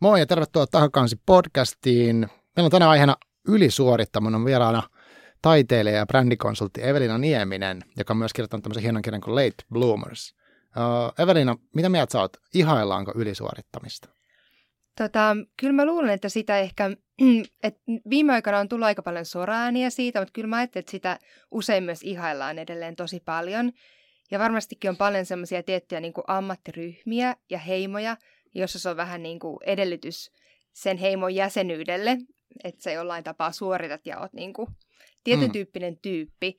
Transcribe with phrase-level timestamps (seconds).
[0.00, 2.16] Moi ja tervetuloa Tahakansi podcastiin.
[2.56, 3.16] Meillä on tänään aiheena
[3.48, 4.82] ylisuorittaminen vieraana
[5.42, 10.34] taiteilija ja brändikonsultti Evelina Nieminen, joka on myös kirjoittanut tämmöisen hienon kirjan kuin Late Bloomers.
[10.76, 12.36] Uh, Evelina, mitä mieltä sä oot?
[12.54, 14.08] Ihaillaanko ylisuorittamista?
[14.98, 16.90] Tota, kyllä mä luulen, että sitä ehkä,
[17.62, 17.80] että
[18.10, 21.18] viime aikoina on tullut aika paljon soraääniä siitä, mutta kyllä mä ajattelen, että sitä
[21.50, 23.72] usein myös ihaillaan edelleen tosi paljon.
[24.30, 28.16] Ja varmastikin on paljon semmoisia tiettyjä niin ammattiryhmiä ja heimoja,
[28.54, 30.30] jossa se on vähän niin kuin edellytys
[30.72, 32.18] sen heimon jäsenyydelle,
[32.64, 34.68] että sä jollain tapaa suoritat ja oot niin kuin
[35.24, 35.52] tietyn mm.
[35.52, 36.56] tyyppinen tyyppi.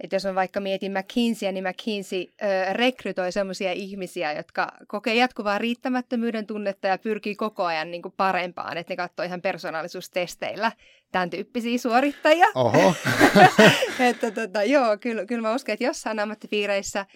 [0.00, 5.58] Että jos mä vaikka mietin McKinseyä, niin McKinsey ö, rekrytoi sellaisia ihmisiä, jotka kokee jatkuvaa
[5.58, 8.76] riittämättömyyden tunnetta ja pyrkii koko ajan niin kuin parempaan.
[8.76, 10.72] Että ne katsoo ihan persoonallisuustesteillä
[11.12, 12.46] tämän tyyppisiä suorittajia.
[12.54, 12.94] Oho.
[14.10, 17.06] että tota, joo, kyllä, kyllä mä uskon, että jossain ammattipiireissä,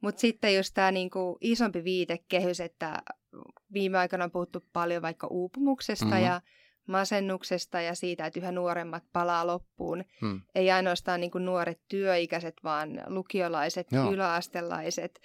[0.00, 3.02] mutta sitten just tämä niinku isompi viitekehys, että
[3.72, 6.24] viime aikoina on puhuttu paljon vaikka uupumuksesta mm-hmm.
[6.24, 6.40] ja
[6.86, 10.04] masennuksesta ja siitä, että yhä nuoremmat palaa loppuun.
[10.20, 10.40] Hmm.
[10.54, 14.12] Ei ainoastaan niin kuin nuoret työikäiset, vaan lukiolaiset, Joo.
[14.12, 15.20] yläastelaiset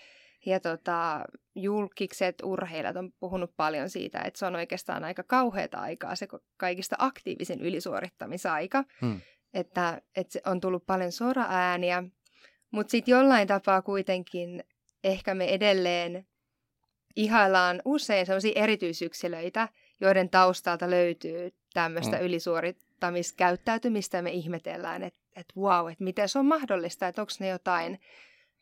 [0.46, 6.16] ja tota, julkikset, urheilijat on puhunut paljon siitä, että se on oikeastaan aika kauheata aikaa,
[6.16, 8.84] se kaikista aktiivisin ylisuorittamisaika.
[9.02, 9.22] Hmm.
[9.54, 12.04] Että, että se on tullut paljon sora-ääniä,
[12.72, 14.64] mutta sitten jollain tapaa kuitenkin
[15.04, 16.28] ehkä me edelleen
[17.16, 19.70] ihaillaan usein sellaisia erityisyksilöitä,
[20.02, 22.26] joiden taustalta löytyy tämmöistä mm.
[22.26, 27.48] ylisuorittamiskäyttäytymistä ja me ihmetellään, että et wow, että miten se on mahdollista, että onko ne
[27.48, 28.00] jotain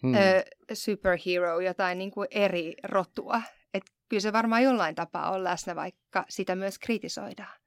[0.03, 0.13] mm.
[0.15, 3.41] ö, superhero, jotain niin kuin eri rotua.
[3.73, 7.59] Että kyllä se varmaan jollain tapaa on läsnä, vaikka sitä myös kritisoidaan.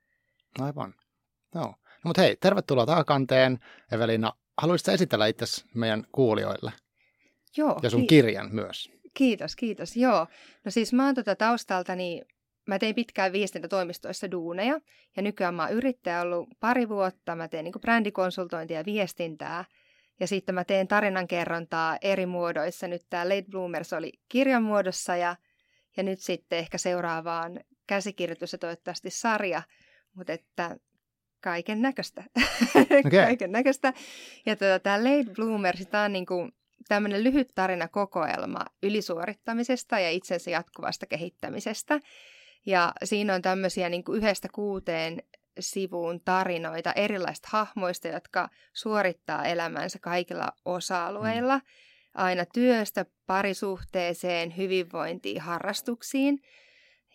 [0.61, 0.95] Aivan.
[1.55, 1.61] No.
[1.62, 3.59] no mutta hei, tervetuloa takakanteen.
[3.93, 6.73] Evelina, haluaisitko esitellä itse meidän kuulijoille?
[7.56, 7.81] Joo.
[7.83, 8.95] Ja sun ki- kirjan myös.
[9.17, 9.97] Kiitos, kiitos.
[9.97, 10.27] Joo.
[10.64, 12.22] No siis mä oon tota taustaltani
[12.67, 14.81] mä tein pitkään viestintätoimistoissa duuneja
[15.17, 17.37] ja nykyään mä oon yrittäjä ollut pari vuotta.
[17.37, 19.64] Mä teen niin brändikonsultointia ja viestintää
[20.20, 22.88] ja sitten mä teen tarinankerrontaa eri muodoissa.
[22.88, 25.37] Nyt tämä Late Bloomers oli kirjan muodossa ja,
[25.97, 29.62] ja nyt sitten ehkä seuraavaan käsikirjoitus ja toivottavasti sarja,
[30.15, 30.77] mutta että
[31.41, 32.25] kaiken näköistä.
[32.77, 33.10] Okay.
[33.10, 33.93] kaiken näköistä.
[34.47, 36.53] Ja tota, tämä Late Bloomers, tämä on niin kuin
[36.88, 42.00] tämmöinen lyhyt tarinakokoelma ylisuorittamisesta ja itsensä jatkuvasta kehittämisestä.
[42.66, 45.22] Ja siinä on tämmöisiä niin kuin yhdestä kuuteen
[45.60, 51.62] sivuun tarinoita erilaisista hahmoista, jotka suorittaa elämänsä kaikilla osa-alueilla, mm.
[52.15, 56.42] aina työstä parisuhteeseen, hyvinvointiin, harrastuksiin.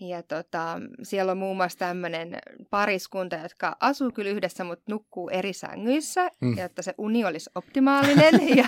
[0.01, 2.37] Ja tota, siellä on muun muassa tämmöinen
[2.69, 6.57] pariskunta, jotka asuu kyllä yhdessä, mutta nukkuu eri sängyissä, mm.
[6.57, 8.33] jotta se uni olisi optimaalinen.
[8.57, 8.65] ja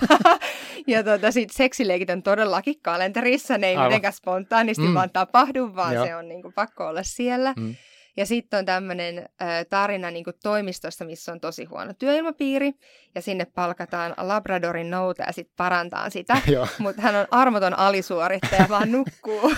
[0.88, 3.88] ja tota, sitten seksileikit on todellakin kalenterissa, ne ei Aivan.
[3.88, 4.94] mitenkään spontaanisti mm.
[4.94, 6.06] vaan tapahdu, vaan Joo.
[6.06, 7.54] se on niinku pakko olla siellä.
[7.58, 7.76] Mm.
[8.18, 12.74] Ja sitten on tämmöinen äh, tarina niin kuin toimistossa, missä on tosi huono työilmapiiri,
[13.16, 16.42] ja sinne palkataan Labradorin nouta ja sitten parantaa sitä.
[16.80, 19.42] Mutta hän on armoton alisuorittaja, vaan nukkuu,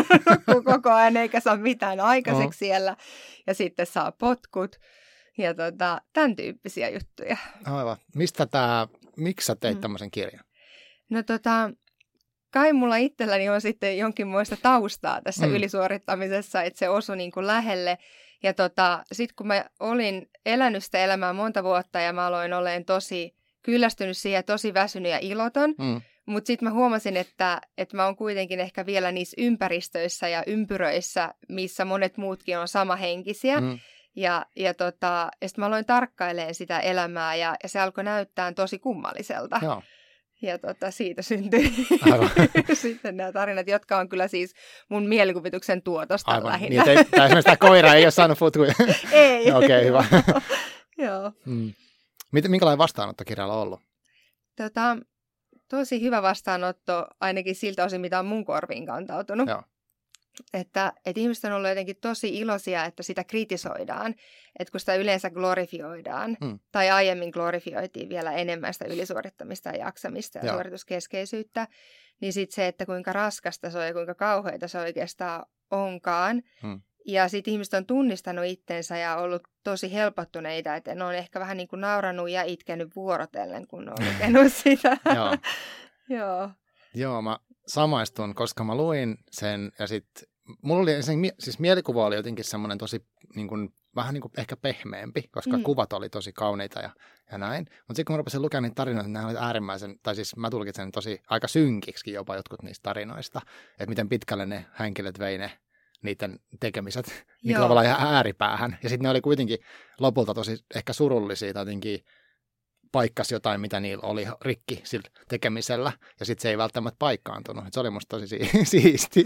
[0.30, 2.58] nukkuu koko ajan eikä saa mitään aikaiseksi oh.
[2.58, 2.96] siellä,
[3.46, 4.76] ja sitten saa potkut.
[5.38, 7.36] Ja tota, tämän tyyppisiä juttuja.
[7.64, 7.96] Aivan.
[8.14, 9.80] Mistä tämä, miksi sä teit mm.
[9.80, 10.44] tämmöisen kirjan?
[11.10, 11.70] No tota,
[12.50, 15.54] kai mulla itselläni on sitten jonkinmoista taustaa tässä mm.
[15.54, 17.98] ylisuorittamisessa, että se osui niin kuin lähelle.
[18.42, 22.84] Ja tota, sitten kun mä olin elänyt sitä elämää monta vuotta ja mä aloin olemaan
[22.84, 26.00] tosi kyllästynyt siihen, tosi väsynyt ja iloton, mm.
[26.26, 31.34] mutta sitten mä huomasin, että, että mä oon kuitenkin ehkä vielä niissä ympäristöissä ja ympyröissä,
[31.48, 33.60] missä monet muutkin on samahenkisiä.
[33.60, 33.78] Mm.
[34.16, 38.52] Ja, ja, tota, ja sitten mä aloin tarkkailemaan sitä elämää ja, ja se alkoi näyttää
[38.52, 39.60] tosi kummalliselta.
[39.62, 39.82] Joo.
[40.42, 41.72] Ja tota, siitä syntyi
[42.72, 44.54] sitten nämä tarinat, jotka on kyllä siis
[44.88, 46.52] mun mielikuvituksen tuotosta Aivan.
[46.52, 46.84] lähinnä.
[46.84, 48.74] Niin, että esimerkiksi tämä koira ei ole saanut futkuja.
[49.12, 49.52] ei.
[49.52, 50.04] Okei, okay, hyvä.
[51.06, 51.32] Joo.
[51.46, 51.72] Mm.
[52.48, 53.80] Minkälainen vastaanotto kirjalla on ollut?
[54.56, 54.96] Tota,
[55.68, 59.48] tosi hyvä vastaanotto, ainakin siltä osin, mitä on mun korviin kantautunut.
[59.48, 59.62] Joo.
[60.52, 64.14] Että, että ihmiset on ollut jotenkin tosi iloisia, että sitä kritisoidaan,
[64.58, 66.58] että kun sitä yleensä glorifioidaan, hmm.
[66.72, 70.54] tai aiemmin glorifioitiin vielä enemmän sitä ylisuorittamista ja jaksamista ja Joo.
[70.54, 71.68] suorituskeskeisyyttä,
[72.20, 76.42] niin sitten se, että kuinka raskasta se on ja kuinka kauheita se oikeastaan onkaan.
[76.62, 76.80] Hmm.
[77.06, 81.56] Ja sitten ihmiset on tunnistanut itsensä ja ollut tosi helpottuneita, että ne on ehkä vähän
[81.56, 84.96] niin kuin nauranut ja itkenyt vuorotellen, kun on lukenut sitä.
[85.14, 85.36] Joo.
[86.18, 86.50] Joo.
[86.94, 90.29] Joo, mä samaistun, koska mä luin sen ja sitten
[90.62, 93.04] mulla oli sen, siis mielikuva oli jotenkin semmoinen tosi
[93.34, 95.62] niin kuin, vähän niin kuin ehkä pehmeämpi, koska mm.
[95.62, 96.90] kuvat oli tosi kauneita ja,
[97.32, 97.64] ja näin.
[97.64, 100.50] Mutta sitten kun mä rupesin lukemaan niitä tarinoita, niin nämä oli äärimmäisen, tai siis mä
[100.50, 103.40] tulkitsen tosi aika synkiksi jopa jotkut niistä tarinoista,
[103.72, 105.50] että miten pitkälle ne henkilöt vei ne
[106.02, 108.78] niiden tekemiset niin tavallaan ihan ääripäähän.
[108.82, 109.58] Ja sitten ne oli kuitenkin
[110.00, 112.04] lopulta tosi ehkä surullisia tai jotenkin
[112.92, 117.66] paikkas jotain, mitä niillä oli rikki sillä tekemisellä, ja sitten se ei välttämättä paikkaantunut.
[117.66, 119.24] Et se oli musta tosi si- siisti.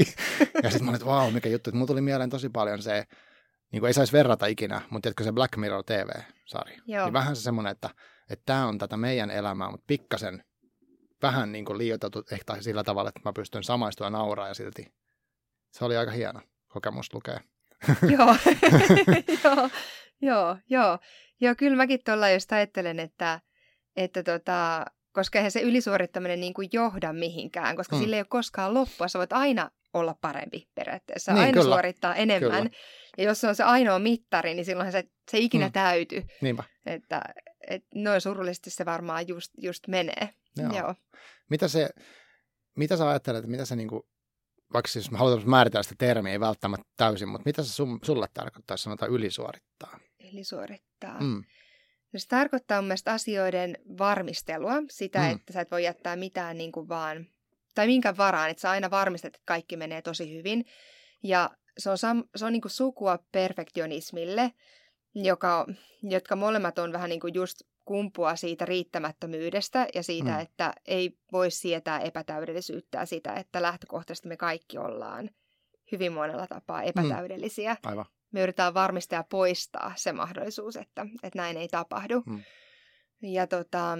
[0.63, 1.71] ja sitten mä olin, että vau, mikä juttu.
[1.73, 3.05] Mulla tuli mieleen tosi paljon se,
[3.73, 7.05] niin kuin ei saisi verrata ikinä, mutta tiedätkö se Black Mirror TV-sarja, Joo.
[7.05, 7.91] niin vähän se semmoinen, että
[8.31, 10.45] että tämä on tätä meidän elämää, mutta pikkasen
[11.23, 14.95] vähän niin kuin liioiteltu ehkä sillä tavalla, että mä pystyn samaistua nauraa ja silti
[15.71, 17.41] se oli aika hieno kokemus lukea.
[18.19, 18.37] joo,
[19.45, 19.71] joo,
[20.23, 20.99] joo, joo.
[21.41, 23.41] Joo, kyllä mäkin tuolla just ajattelen, että,
[23.97, 28.03] että tota, koska eihän se ylisuorittaminen niin kuin johda mihinkään, koska hmm.
[28.03, 29.09] sille ei ole koskaan loppua.
[29.09, 31.75] Sä voit aina olla parempi periaatteessa, niin, aina kyllä.
[31.75, 32.63] suorittaa enemmän.
[32.63, 32.77] Kyllä.
[33.19, 35.73] Ja jos se on se ainoa mittari, niin silloin se, se ikinä hmm.
[35.73, 36.23] täyty.
[36.41, 36.65] Niinpä.
[36.87, 37.23] Että
[37.69, 40.35] et noin surullisesti se varmaan just, just menee.
[40.57, 40.73] Joo.
[40.73, 40.95] Joo.
[41.51, 41.91] Mitä, se,
[42.77, 44.09] mitä sä ajattelet, että mitä se niinku,
[44.73, 48.27] vaikka siis mä haluan määritellä sitä termiä, ei välttämättä täysin, mutta mitä se sun, sulle
[48.35, 49.99] tarkoittaa, jos sanotaan ylisuorittaa?
[50.33, 51.21] Ylisuorittaa.
[51.21, 51.45] Mm.
[52.15, 55.31] No se tarkoittaa mun mielestä asioiden varmistelua, sitä, mm.
[55.31, 57.27] että sä et voi jättää mitään niin kuin vaan,
[57.75, 60.65] tai minkä varaan, että sä aina varmistat, että kaikki menee tosi hyvin.
[61.23, 64.53] Ja se on, sam, se on niin kuin sukua perfektionismille,
[65.15, 65.67] joka,
[66.03, 70.41] jotka molemmat on vähän niin kuin just kumpua siitä riittämättömyydestä ja siitä, mm.
[70.41, 75.31] että ei voi sietää epätäydellisyyttä ja sitä, että lähtökohtaisesti me kaikki ollaan
[75.93, 76.89] hyvin monella tapaa mm.
[76.89, 77.73] epätäydellisiä.
[77.73, 77.91] Mm.
[77.91, 78.07] Aivan.
[78.35, 82.23] Me yritetään varmistaa ja poistaa se mahdollisuus, että, että näin ei tapahdu.
[82.27, 82.43] Mm.
[83.23, 83.99] Ja tota,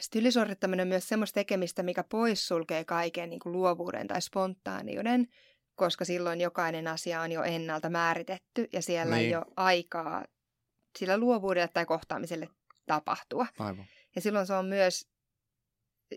[0.00, 5.26] sitten ylisuorittaminen on myös semmoista tekemistä, mikä poissulkee kaiken niin kuin luovuuden tai spontaaniuden,
[5.74, 9.26] koska silloin jokainen asia on jo ennalta määritetty ja siellä niin.
[9.26, 10.24] ei ole aikaa
[10.98, 12.48] sillä luovuudelle tai kohtaamiselle
[12.86, 13.46] tapahtua.
[13.58, 13.86] Aivan.
[14.14, 15.08] Ja silloin se on myös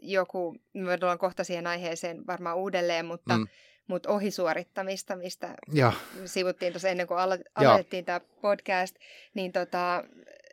[0.01, 3.47] joku, me tullaan kohta siihen aiheeseen varmaan uudelleen, mutta, mm.
[3.89, 5.93] Mutta ohisuorittamista, mistä ja.
[6.25, 7.19] sivuttiin tuossa ennen kuin
[7.55, 8.95] aloitettiin tämä podcast,
[9.33, 10.03] niin tota,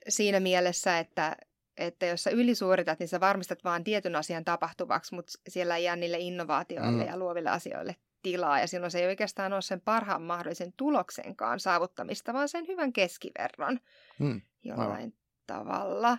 [0.09, 1.37] siinä mielessä, että,
[1.77, 5.97] että jos sä ylisuoritat, niin sä varmistat vaan tietyn asian tapahtuvaksi, mutta siellä ei jää
[5.97, 7.09] niille innovaatioille mm.
[7.11, 12.33] ja luoville asioille tilaa, ja silloin se ei oikeastaan ole sen parhaan mahdollisen tuloksenkaan saavuttamista,
[12.33, 13.81] vaan sen hyvän keskiverron
[14.19, 14.41] mm.
[14.65, 15.12] jollain Aivan.
[15.47, 16.19] tavalla.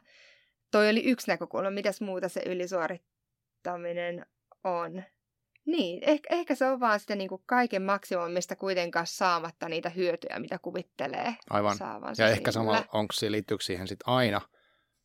[0.71, 1.71] Toi oli yksi näkökulma.
[1.71, 4.25] Mitäs muuta se ylisuorittaminen
[4.63, 5.03] on?
[5.67, 10.39] Niin, ehkä, ehkä se on vaan sitä niin kuin kaiken maksimumista kuitenkaan saamatta niitä hyötyjä,
[10.39, 11.77] mitä kuvittelee Aivan.
[11.77, 14.41] saavansa Ja ehkä samalla, onko se, liittyykö siihen sitten aina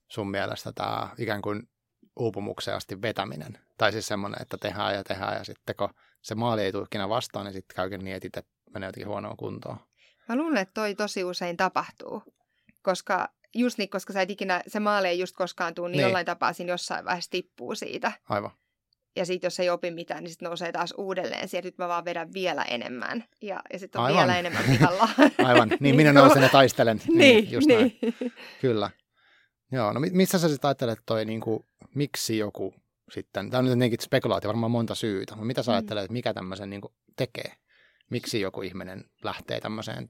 [0.08, 1.68] sun mielestä tämä ikään kuin
[2.16, 3.58] uupumukseen asti vetäminen?
[3.78, 5.88] Tai siis semmoinen, että tehdään ja tehdään ja sitten kun
[6.22, 8.42] se maali ei tule ikinä vastaan, niin sitten käykin niin, että
[8.74, 9.78] menee jotenkin huonoon kuntoon.
[10.28, 12.22] Mä luulen, että toi tosi usein tapahtuu,
[12.82, 16.02] koska just niin, koska sä et ikinä, se maali ei just koskaan tule, niin, niin.
[16.02, 18.12] jollain tapaa siinä jossain vaiheessa tippuu siitä.
[18.28, 18.50] Aivan.
[19.16, 22.04] Ja sitten jos ei opi mitään, niin sitten nousee taas uudelleen sieltä, että mä vaan
[22.04, 23.24] vedän vielä enemmän.
[23.42, 24.20] Ja, ja sitten on Aivan.
[24.20, 25.08] vielä enemmän pihalla.
[25.48, 26.96] Aivan, niin minä nousen ja taistelen.
[27.08, 27.98] niin, niin, just niin.
[28.02, 28.32] Näin.
[28.60, 28.90] Kyllä.
[29.72, 31.64] Joo, no missä sä sitten ajattelet toi, niin kuin,
[31.94, 32.74] miksi joku
[33.10, 35.74] sitten, tämä on nyt jotenkin spekulaatio, varmaan monta syytä, mutta mitä sä mm.
[35.74, 37.52] ajattelet, että mikä tämmöisen niin kuin tekee?
[38.10, 40.08] Miksi joku ihminen lähtee tämmöiseen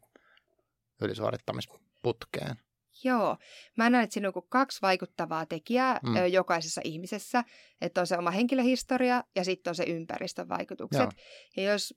[1.02, 2.56] ylisuorittamisputkeen?
[3.04, 3.36] Joo,
[3.76, 6.26] mä näen, että siinä on kaksi vaikuttavaa tekijää mm.
[6.26, 7.44] jokaisessa ihmisessä,
[7.80, 11.00] että on se oma henkilöhistoria ja sitten on se ympäristön vaikutukset.
[11.00, 11.10] Joo.
[11.56, 11.94] Ja jos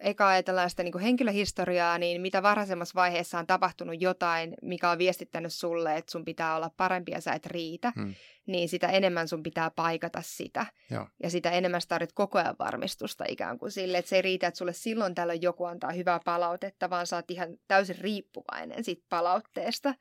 [0.00, 5.52] eka ajatellaan sitä niin henkilöhistoriaa, niin mitä varhaisemmassa vaiheessa on tapahtunut jotain, mikä on viestittänyt
[5.52, 8.14] sulle, että sun pitää olla parempi ja sä et riitä, hmm.
[8.46, 10.66] niin sitä enemmän sun pitää paikata sitä.
[10.90, 11.08] Joo.
[11.22, 14.46] Ja sitä enemmän sä tarvitset koko ajan varmistusta ikään kuin sille, että se ei riitä,
[14.46, 19.06] että sulle silloin tällöin joku antaa hyvää palautetta, vaan sä oot ihan täysin riippuvainen siitä
[19.08, 19.94] palautteesta.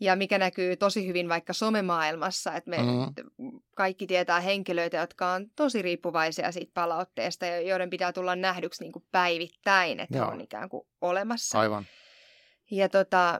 [0.00, 3.60] Ja mikä näkyy tosi hyvin vaikka somemaailmassa, että me mm-hmm.
[3.74, 8.92] kaikki tietää henkilöitä, jotka on tosi riippuvaisia siitä palautteesta ja joiden pitää tulla nähdyksi niin
[8.92, 10.28] kuin päivittäin, että Joo.
[10.28, 11.60] on ikään kuin olemassa.
[11.60, 11.86] Aivan.
[12.70, 13.38] Ja tota,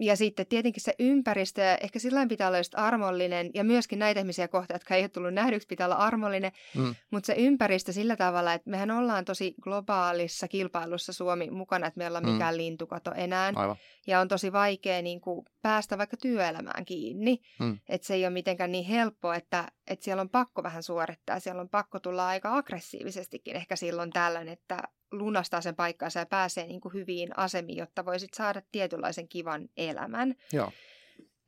[0.00, 4.20] ja sitten tietenkin se ympäristö, ja ehkä sillä pitää olla just armollinen, ja myöskin näitä
[4.20, 6.94] ihmisiä kohtaan, jotka ei ole tullut nähdyksi, pitää olla armollinen, mm.
[7.10, 12.18] mutta se ympäristö sillä tavalla, että mehän ollaan tosi globaalissa kilpailussa Suomi mukana, että meillä
[12.18, 12.30] on mm.
[12.30, 13.76] mikään lintukoto enää, Aivan.
[14.06, 17.78] ja on tosi vaikea niin kuin, päästä vaikka työelämään kiinni, mm.
[17.88, 21.60] että se ei ole mitenkään niin helppo, että, että siellä on pakko vähän suorittaa, siellä
[21.60, 26.80] on pakko tulla aika aggressiivisestikin ehkä silloin tällöin, että lunastaa sen paikkaansa ja pääsee niin
[26.80, 30.34] kuin hyviin asemiin, jotta voisit saada tietynlaisen kivan elämän.
[30.52, 30.72] Joo.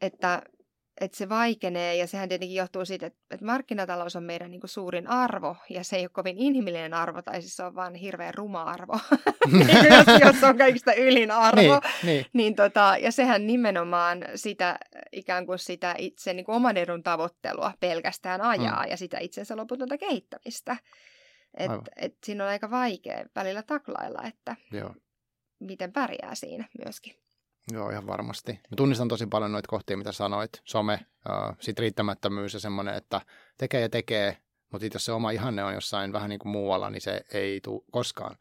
[0.00, 0.42] Että,
[1.02, 4.70] että se vaikenee ja sehän tietenkin johtuu siitä, että, että markkinatalous on meidän niin kuin
[4.70, 8.34] suurin arvo ja se ei ole kovin inhimillinen arvo tai siis se on vaan hirveän
[8.34, 8.92] ruma arvo,
[9.90, 11.60] jos, jos on kaikista ylin arvo.
[11.60, 12.26] niin, niin.
[12.32, 14.78] Niin tota, ja sehän nimenomaan sitä
[15.12, 18.90] ikään kuin sitä itse niin kuin oman edun tavoittelua pelkästään ajaa mm.
[18.90, 20.76] ja sitä itsensä loputonta kehittämistä.
[21.54, 24.94] Että et siinä on aika vaikea välillä taklailla, että Joo.
[25.60, 27.21] miten pärjää siinä myöskin.
[27.70, 28.52] Joo, ihan varmasti.
[28.52, 30.50] Mä tunnistan tosi paljon noita kohtia, mitä sanoit.
[30.64, 33.20] Some, uh, sit riittämättömyys ja semmoinen, että
[33.58, 34.36] tekee ja tekee,
[34.72, 37.82] mutta jos se oma ihanne on jossain vähän niin kuin muualla, niin se ei tule
[37.90, 38.36] koskaan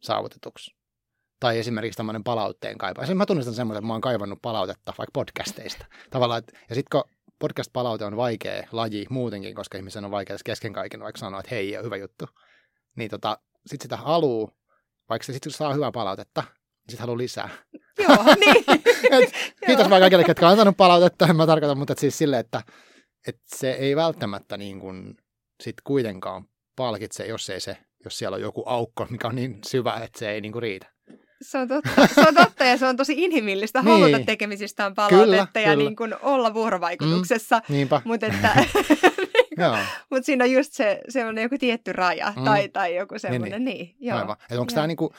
[0.00, 0.76] saavutetuksi.
[1.40, 3.14] Tai esimerkiksi tämmöinen palautteen kaipa.
[3.14, 5.86] Mä tunnistan semmoisen, että mä oon kaivannut palautetta vaikka podcasteista.
[6.10, 11.00] Tavallaan, ja sitten kun podcast-palaute on vaikea laji muutenkin, koska ihmisen on vaikea kesken kaiken
[11.00, 12.24] vaikka sanoa, että hei, hyvä juttu.
[12.96, 14.50] Niin tota, sitten sitä haluu,
[15.08, 16.44] vaikka se sitten saa hyvää palautetta,
[16.88, 17.48] sitten haluaa lisää.
[18.08, 18.64] Joo, niin.
[19.22, 19.32] Et,
[19.66, 21.26] kiitos vaan kaikille, jotka on antanut palautetta.
[21.26, 22.62] En mä tarkoitan, mutta et siis silleen, että
[23.28, 25.16] et se ei välttämättä niin kuin
[25.62, 26.44] sit kuitenkaan
[26.76, 30.30] palkitse, jos ei se, jos siellä on joku aukko, mikä on niin syvä, että se
[30.30, 30.86] ei niin kuin riitä.
[31.42, 32.06] Se on totta.
[32.14, 34.00] Se on totta ja se on tosi inhimillistä niin.
[34.00, 35.76] haluta tekemisistään palautetta kyllä, ja kyllä.
[35.76, 37.62] Niin kuin olla vuorovaikutuksessa.
[37.68, 38.02] Mm, niinpä.
[38.04, 38.64] Mutta että,
[40.10, 42.44] Mut siinä on just se, se on joku tietty raja mm.
[42.44, 43.64] tai, tai joku semmoinen.
[43.64, 43.96] Niin, niin.
[44.00, 44.36] niin Aivan.
[44.50, 45.14] onko tämä niinku,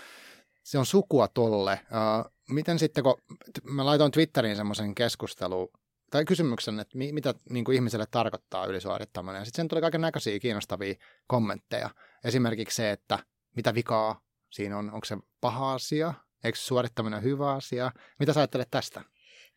[0.70, 1.80] se on sukua tolle.
[1.84, 3.16] Uh, miten sitten, kun
[3.64, 5.70] mä laitoin Twitteriin semmoisen keskustelun,
[6.12, 9.46] tai kysymyksen, että mi, mitä niin kuin ihmiselle tarkoittaa ylisuorittaminen.
[9.46, 10.96] Sitten sen tuli kaiken näköisiä kiinnostavia
[11.28, 11.90] kommentteja.
[12.24, 13.20] Esimerkiksi se, että
[13.56, 17.92] mitä vikaa siinä on, onko se paha asia, eikö suorittaminen hyvä asia.
[18.20, 19.02] Mitä sä ajattelet tästä?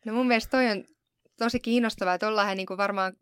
[0.05, 0.85] No mun mielestä toi on
[1.37, 3.13] tosi kiinnostavaa, että ollaan niin kuin varmaan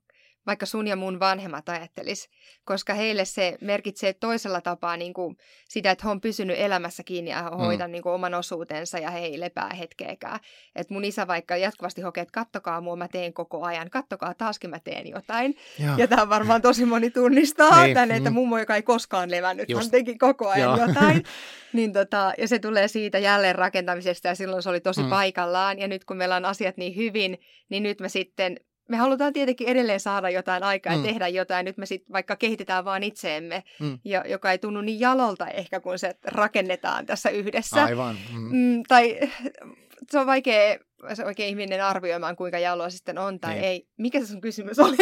[0.46, 2.30] vaikka sun ja mun vanhemmat ajattelis,
[2.64, 5.38] koska heille se merkitsee toisella tapaa niin kuin
[5.70, 7.92] sitä, että he on pysynyt elämässä kiinni ja hoitan mm.
[7.92, 10.40] niin kuin oman osuutensa ja he ei lepää hetkeäkään.
[10.76, 14.70] Et mun isä vaikka jatkuvasti hokee, että kattokaa mua, mä teen koko ajan, kattokaa taaskin
[14.70, 15.56] mä teen jotain.
[15.80, 17.94] Ja, ja tämä varmaan tosi moni tunnistaa niin.
[17.94, 18.34] tänne, että mm.
[18.34, 19.82] mummo, joka ei koskaan levännyt, Just.
[19.82, 20.88] hän teki koko ajan Joo.
[20.88, 21.24] jotain.
[21.74, 25.10] niin tota, ja se tulee siitä jälleen rakentamisesta ja silloin se oli tosi mm.
[25.10, 25.80] paikallaan.
[25.80, 27.38] Ja nyt kun meillä on asiat niin hyvin,
[27.70, 28.58] niin nyt me sitten
[28.92, 31.00] me halutaan tietenkin edelleen saada jotain aikaa mm.
[31.00, 31.66] ja tehdä jotain.
[31.66, 34.00] Nyt me sitten vaikka kehitetään vaan itseemme, mm.
[34.06, 37.84] ja, joka ei tunnu niin jalolta ehkä, kun se rakennetaan tässä yhdessä.
[37.84, 38.18] Aivan.
[38.34, 38.56] Mm.
[38.56, 39.20] Mm, tai
[40.12, 40.78] se on vaikea
[41.14, 43.64] se oikein ihminen arvioimaan, kuinka jaloa sitten on tai niin.
[43.64, 43.88] ei.
[43.98, 44.98] Mikä se sun kysymys oli?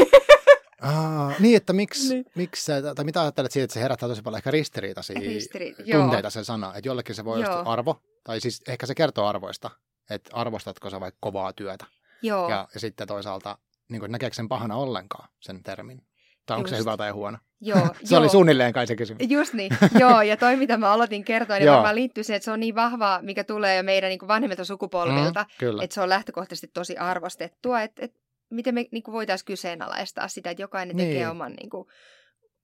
[0.81, 2.25] Ah, niin, että miksi, niin.
[2.35, 6.29] miksi tai mitä ajattelet siitä, että se herättää tosi paljon ehkä ristiriitaisia Ristiri- tunteita joo.
[6.29, 9.69] se sana, että jollekin se voi olla arvo, tai siis ehkä se kertoo arvoista,
[10.09, 11.85] että arvostatko sä vaikka kovaa työtä.
[12.21, 12.49] Joo.
[12.49, 13.57] Ja, ja sitten toisaalta
[13.89, 16.01] niin kuin, näkeekö sen pahana ollenkaan, sen termin?
[16.45, 16.75] Tai onko Just.
[16.75, 17.37] se hyvä tai huono?
[17.61, 18.21] Joo, se joo.
[18.21, 19.29] oli suunnilleen kai se kysymys.
[19.29, 20.21] Just niin, joo.
[20.21, 23.21] Ja toi, mitä mä aloitin kertoa, niin varmaan liittyy siihen, että se on niin vahvaa,
[23.21, 28.05] mikä tulee jo meidän niin vanhemmilta sukupolvilta, mm, että se on lähtökohtaisesti tosi arvostettua, että,
[28.05, 28.19] että
[28.49, 31.09] miten me niin voitaisiin kyseenalaistaa sitä, että jokainen niin.
[31.09, 31.87] tekee oman niin kuin,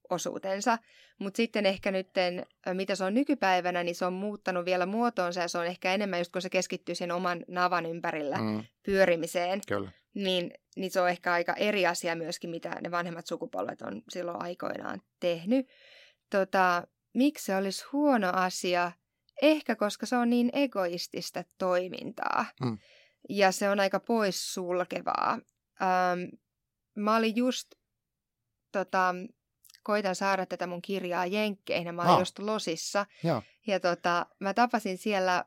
[0.09, 0.77] osuutensa.
[1.19, 2.09] Mutta sitten ehkä nyt,
[2.73, 6.19] mitä se on nykypäivänä, niin se on muuttanut vielä muotoonsa ja se on ehkä enemmän
[6.19, 8.63] just kun se keskittyy sen oman navan ympärillä mm.
[8.85, 9.61] pyörimiseen.
[9.67, 9.91] Kyllä.
[10.15, 14.41] Niin, niin se on ehkä aika eri asia myöskin, mitä ne vanhemmat sukupolvet on silloin
[14.41, 15.67] aikoinaan tehnyt.
[16.29, 18.91] Tota, miksi se olisi huono asia?
[19.41, 22.45] Ehkä koska se on niin egoistista toimintaa.
[22.61, 22.77] Mm.
[23.29, 25.39] Ja se on aika poissulkevaa.
[25.81, 26.19] Ähm,
[26.95, 27.67] mä olin just
[28.71, 29.15] tota,
[29.83, 31.95] koitan saada tätä mun kirjaa Jenkkeihin.
[31.95, 32.19] Mä olin ah.
[32.19, 33.05] just Losissa.
[33.23, 35.45] Ja, ja tota, mä tapasin siellä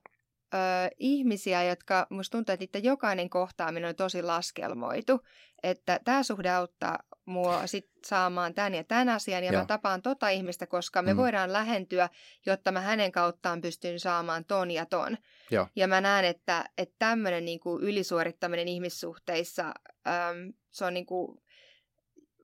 [0.54, 0.58] ö,
[0.98, 5.20] ihmisiä, jotka musta tuntuu, että jokainen kohtaaminen on tosi laskelmoitu.
[5.62, 9.58] Että tämä suhde auttaa mua sit saamaan tämän ja tämän asian, ja, ja.
[9.58, 11.16] mä tapaan tota ihmistä, koska me mm.
[11.16, 12.08] voidaan lähentyä,
[12.46, 15.18] jotta mä hänen kauttaan pystyn saamaan ton ja ton.
[15.50, 19.64] Ja, ja mä näen, että, että tämmöinen niinku ylisuorittaminen ihmissuhteissa,
[20.06, 21.42] äm, se on niinku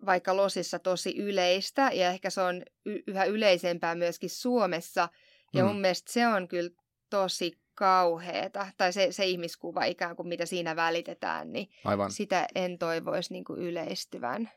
[0.07, 5.09] vaikka losissa tosi yleistä ja ehkä se on y- yhä yleisempää myöskin Suomessa.
[5.55, 5.69] Ja mm.
[5.69, 6.71] mun mielestä se on kyllä
[7.11, 12.11] tosi kauheeta, tai se, se ihmiskuva ikään kuin mitä siinä välitetään, niin Aivan.
[12.11, 14.51] sitä en toivoisi niin kuin yleistyvän.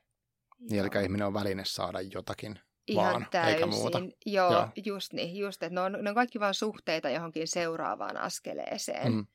[0.59, 3.53] Niin, eli ihminen on väline saada jotakin Ihan vaan, täysin.
[3.53, 4.01] eikä muuta.
[4.25, 4.69] Joo, Joo.
[4.85, 9.13] just niin, just, että ne on, ne on kaikki vain suhteita johonkin seuraavaan askeleeseen.
[9.13, 9.27] Mm.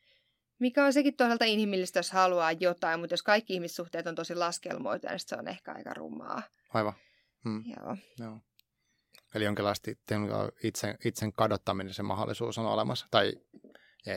[0.59, 5.13] Mikä on sekin toisaalta inhimillistä, jos haluaa jotain, mutta jos kaikki ihmissuhteet on tosi laskelmoituja,
[5.13, 6.43] niin se on ehkä aika rumaa.
[6.75, 6.93] Aivan.
[7.45, 7.65] Hmm.
[7.77, 7.97] Joo.
[8.19, 8.39] Joo.
[9.35, 9.99] Eli jonkinlaisesti
[10.63, 13.33] itsen, itsen kadottaminen, se mahdollisuus on olemassa, tai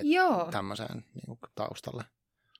[0.03, 0.47] Joo.
[0.51, 2.03] tämmöiseen niin taustalle.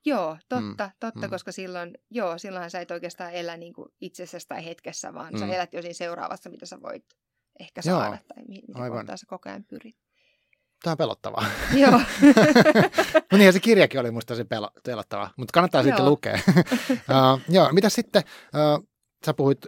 [0.06, 1.30] Joo, totta, mm, totta, mm.
[1.30, 5.40] koska silloin, joo, silloinhan sä et oikeastaan elä niin kuin itsessäsi tai hetkessä, vaan mm.
[5.40, 7.06] sä elät jo siinä seuraavassa, mitä sä voit
[7.60, 9.08] ehkä saada joo, tai mitä Aivan.
[9.08, 9.96] sä koko ajan pyrit.
[10.84, 11.46] Tämä on pelottavaa.
[11.82, 11.92] Joo.
[13.32, 14.46] no niin, ja se kirjakin oli musta tosi
[14.84, 15.86] pelottava, mutta kannattaa joo.
[15.88, 16.40] sitten lukea.
[16.90, 18.88] uh, joo, mitä sitten, uh,
[19.26, 19.66] sä puhuit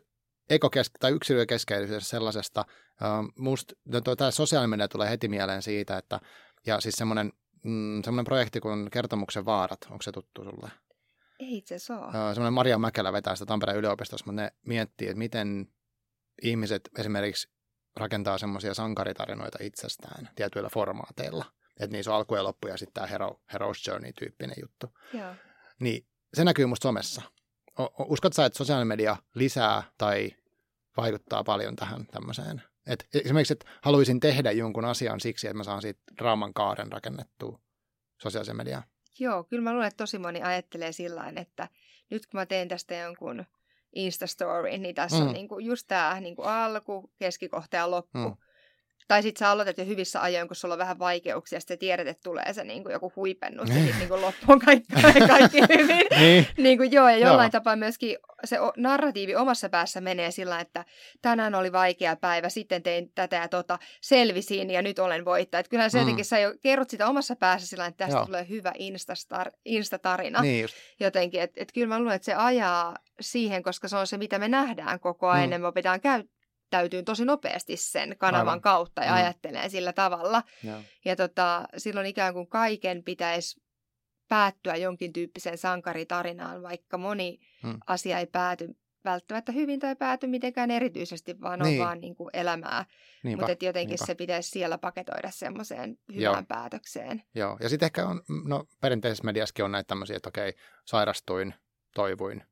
[0.54, 2.66] ekokesk- tai yksilökeskeisyydestä sellaisesta,
[3.02, 6.20] uh, musta no, tämä sosiaalinen media tulee heti mieleen siitä, että,
[6.66, 7.32] ja siis semmoinen
[7.68, 10.72] mm, semmoinen projekti kuin Kertomuksen vaarat, onko se tuttu sulle?
[11.40, 12.08] Ei itse asiassa ole.
[12.08, 15.68] Uh, semmoinen Maria Mäkelä vetää sitä Tampereen yliopistossa, mutta ne miettii, että miten
[16.42, 17.50] ihmiset esimerkiksi
[17.96, 21.46] rakentaa semmoisia sankaritarinoita itsestään tietyillä formaateilla.
[21.80, 24.88] Että niissä on alku ja loppu ja sitten tämä hero, Hero's Journey-tyyppinen juttu.
[25.14, 25.34] Joo.
[25.80, 27.22] Niin se näkyy musta somessa.
[28.00, 30.32] Uskot sä, että sosiaalinen media lisää tai
[30.98, 32.64] vaikuttaa paljon tähän tämmöiseen?
[32.88, 37.60] Et esimerkiksi, että haluaisin tehdä jonkun asian siksi, että mä saan siitä draaman kaaren rakennettua
[38.22, 38.84] sosiaalisen mediaan.
[39.20, 41.68] Joo, kyllä mä luulen, että tosi moni ajattelee sillä että
[42.10, 43.46] nyt kun mä teen tästä jonkun
[43.96, 45.28] Instastory, niin tässä mm.
[45.28, 48.18] on niinku just tämä niinku alku, keskikohta ja loppu.
[48.20, 48.36] Mm.
[49.08, 52.08] Tai sitten sä aloitat jo hyvissä ajoin, kun sulla on vähän vaikeuksia, ja sitten tiedät,
[52.08, 54.94] että tulee se niin kuin joku huipennus, ja sitten niin loppuun kaikki,
[55.28, 56.06] kaikki hyvin.
[56.20, 56.48] niin.
[56.58, 57.52] niin kuin, joo, ja jollain joo.
[57.52, 60.86] tapaa myöskin se narratiivi omassa päässä menee sillä, että
[61.22, 65.60] tänään oli vaikea päivä, sitten tein tätä ja tota, selvisin, ja nyt olen voittaja.
[65.60, 66.02] Että kyllähän se mm.
[66.02, 68.26] jotenkin, sä jo kerrot sitä omassa päässä sillä, että tästä joo.
[68.26, 70.42] tulee hyvä Instastar, Insta-tarina.
[70.42, 70.76] Niin just.
[71.00, 74.40] Jotenkin, että et kyllä mä luulen, että se ajaa siihen, koska se on se, mitä
[74.40, 75.62] me nähdään koko ajan, mm.
[75.62, 76.37] me opitaan käyttämään
[76.70, 78.62] täytyy tosi nopeasti sen kanavan Aivan.
[78.62, 79.16] kautta ja mm.
[79.16, 80.44] ajattelee sillä tavalla.
[80.64, 83.62] Ja, ja tota, silloin ikään kuin kaiken pitäisi
[84.28, 87.78] päättyä jonkin tyyppiseen sankaritarinaan, vaikka moni mm.
[87.88, 91.82] asia ei pääty välttämättä hyvin tai pääty mitenkään erityisesti, vaan niin.
[91.82, 92.86] on vaan niin kuin elämää.
[93.24, 94.06] Mutta jotenkin niinpä.
[94.06, 96.44] se pitäisi siellä paketoida semmoiseen hyvään Joo.
[96.48, 97.24] päätökseen.
[97.36, 100.54] Joo, ja sitten ehkä on, no perinteisessä mediassakin on näitä tämmöisiä, että okei,
[100.86, 101.54] sairastuin,
[101.96, 102.44] toivuin,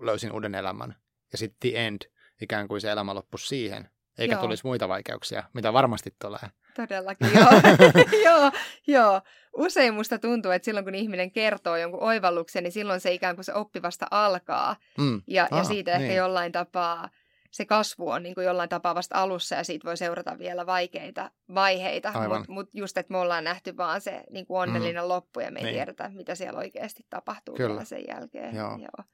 [0.00, 0.96] löysin uuden elämän.
[1.32, 2.02] Ja sitten the end,
[2.40, 4.42] ikään kuin se elämä loppuisi siihen, eikä joo.
[4.42, 6.50] tulisi muita vaikeuksia, mitä varmasti tulee.
[6.76, 7.50] Todellakin, joo.
[8.26, 8.52] joo,
[8.86, 9.20] joo.
[9.56, 13.44] Usein musta tuntuu, että silloin kun ihminen kertoo jonkun oivalluksen, niin silloin se ikään kuin
[13.44, 14.76] se oppivasta alkaa.
[14.98, 15.22] Mm.
[15.26, 16.02] Ja, ah, ja siitä niin.
[16.02, 17.08] ehkä jollain tapaa
[17.50, 21.30] se kasvu on niin kuin jollain tapaa vasta alussa ja siitä voi seurata vielä vaikeita
[21.54, 22.12] vaiheita.
[22.28, 25.08] Mutta mut just, että me ollaan nähty vaan se niin kuin onnellinen mm.
[25.08, 25.74] loppu ja me ei niin.
[25.74, 27.84] tiedetä, mitä siellä oikeasti tapahtuu Kyllä.
[27.84, 28.54] sen jälkeen.
[28.54, 28.70] Joo.
[28.70, 29.04] Joo.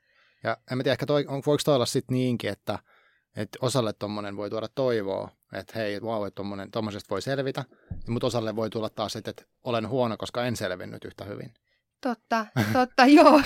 [0.45, 2.79] Ja en mä tiedä, ehkä toi, on, voiko toi olla sitten niinkin, että–
[3.37, 7.65] että osalle tuommoinen voi tuoda toivoa, että hei, wow, että tuommoisesta voi selvitä,
[8.09, 11.55] mutta osalle voi tulla taas, että, että olen huono, koska en selvinnyt yhtä hyvin.
[12.01, 13.41] Totta, totta, joo.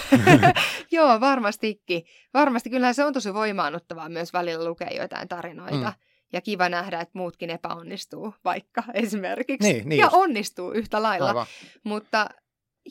[0.92, 2.04] joo, varmastikin.
[2.34, 5.76] Varmasti kyllähän se on tosi voimaannuttavaa myös välillä lukea jotain tarinoita.
[5.76, 6.06] Mm.
[6.32, 9.72] Ja kiva nähdä, että muutkin epäonnistuu vaikka esimerkiksi.
[9.72, 10.16] Niin, niin ja just.
[10.16, 11.28] onnistuu yhtä lailla.
[11.28, 11.46] Aivan.
[11.84, 12.28] Mutta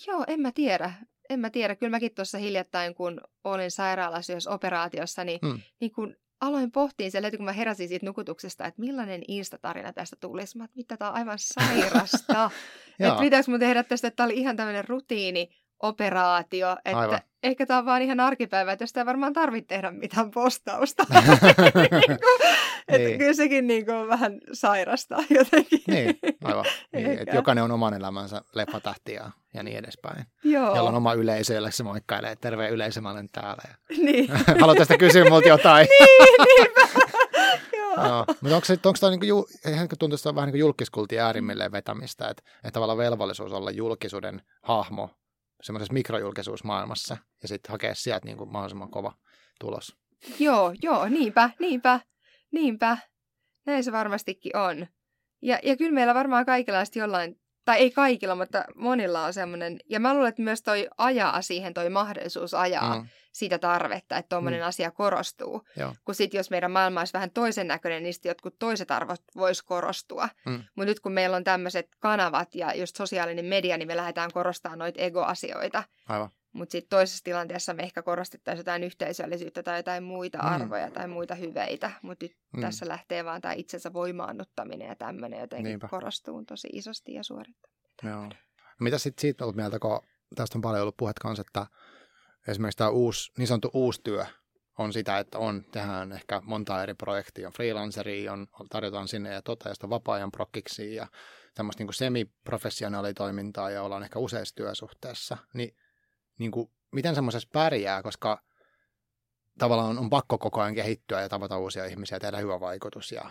[0.08, 0.94] joo, en mä tiedä.
[1.30, 1.76] En mä tiedä.
[1.76, 5.60] Kyllä mäkin tuossa hiljattain, kun olin sairaalassa jos operaatiossa, niin, mm.
[5.80, 10.58] niin kun aloin pohtia siellä kun mä heräsin siitä nukutuksesta, että millainen Insta-tarina tästä tulisi.
[10.58, 12.52] Mä mitä tämä on aivan sairasta.
[13.00, 15.50] että pitäisi mun tehdä tästä, että tämä oli ihan tämmöinen rutiini,
[15.88, 17.20] operaatio, että Aivan.
[17.44, 21.06] ehkä tämä on vaan ihan arkipäivä, että josta ei varmaan tarvitse tehdä mitään postausta.
[21.14, 22.18] niin.
[22.88, 25.82] että kyllä sekin niin kuin vähän sairasta jotenkin.
[25.88, 26.66] Niin, aivan.
[26.94, 30.26] Niin, että jokainen on oman elämänsä leffatähti ja, ja niin edespäin.
[30.44, 30.76] Joo.
[30.76, 33.64] Jolla on oma yleisö, jolle se moikkailee, terve yleisö, mä olen täällä.
[34.06, 34.30] Niin.
[34.62, 35.88] Haluat tästä kysyä multa jotain?
[36.00, 37.06] niin, niinpä.
[37.98, 38.26] Joo.
[38.28, 42.28] Mutta onko, se, onko tämä niinku, tuntuu, että on vähän niin kuin julkiskulti äärimmilleen vetämistä,
[42.30, 45.10] että, että tavallaan velvollisuus olla julkisuuden hahmo
[45.62, 49.14] semmoisessa mikrojulkisuusmaailmassa ja sitten hakea sieltä niin kuin mahdollisimman kova
[49.60, 49.98] tulos.
[50.40, 52.00] Joo, joo, niinpä, niinpä,
[52.52, 52.98] niinpä.
[53.66, 54.88] Näin se varmastikin on.
[55.42, 60.00] Ja, ja kyllä meillä varmaan kaikilla jollain tai ei kaikilla, mutta monilla on semmoinen, ja
[60.00, 63.08] mä luulen, että myös toi ajaa siihen, toi mahdollisuus ajaa mm.
[63.32, 64.68] sitä tarvetta, että tuommoinen mm.
[64.68, 65.68] asia korostuu.
[65.78, 65.96] Joo.
[66.06, 69.64] Kun sitten jos meidän maailma olisi vähän toisen näköinen, niin sitten jotkut toiset arvot vois
[69.64, 70.30] korostua.
[70.46, 70.64] Mm.
[70.76, 74.80] Mutta nyt kun meillä on tämmöiset kanavat ja just sosiaalinen media, niin me lähdetään korostamaan
[74.80, 75.84] noita ego-asioita.
[76.10, 76.30] Aivan.
[76.56, 80.46] Mutta sitten toisessa tilanteessa me ehkä korostettaisiin jotain yhteisöllisyyttä tai jotain muita mm.
[80.46, 81.92] arvoja tai muita hyveitä.
[82.02, 82.62] Mutta nyt mm.
[82.62, 85.88] tässä lähtee vaan tämä itsensä voimaannuttaminen ja tämmöinen jotenkin Niinpä.
[85.88, 87.86] korostuu tosi isosti ja suorittaminen.
[88.04, 88.24] Joo.
[88.26, 90.00] No mitä sitten siitä olet mieltä, kun
[90.36, 91.68] tästä on paljon ollut puhet kanssa, että
[92.48, 94.26] esimerkiksi tämä uusi, niin sanottu uusi työ
[94.78, 99.42] on sitä, että on, tehdään ehkä monta eri projektia, on freelanceri, on, tarjotaan sinne ja
[99.42, 101.08] tota, ja vapaa-ajan prokkiksi ja
[101.56, 105.76] tämmöistä niin semiprofessionaalitoimintaa ja ollaan ehkä useassa työsuhteessa, niin
[106.38, 108.44] niin kuin, miten semmoisessa pärjää, koska
[109.58, 113.12] tavallaan on, on pakko koko ajan kehittyä ja tavata uusia ihmisiä ja tehdä hyvä vaikutus.
[113.12, 113.30] Ja,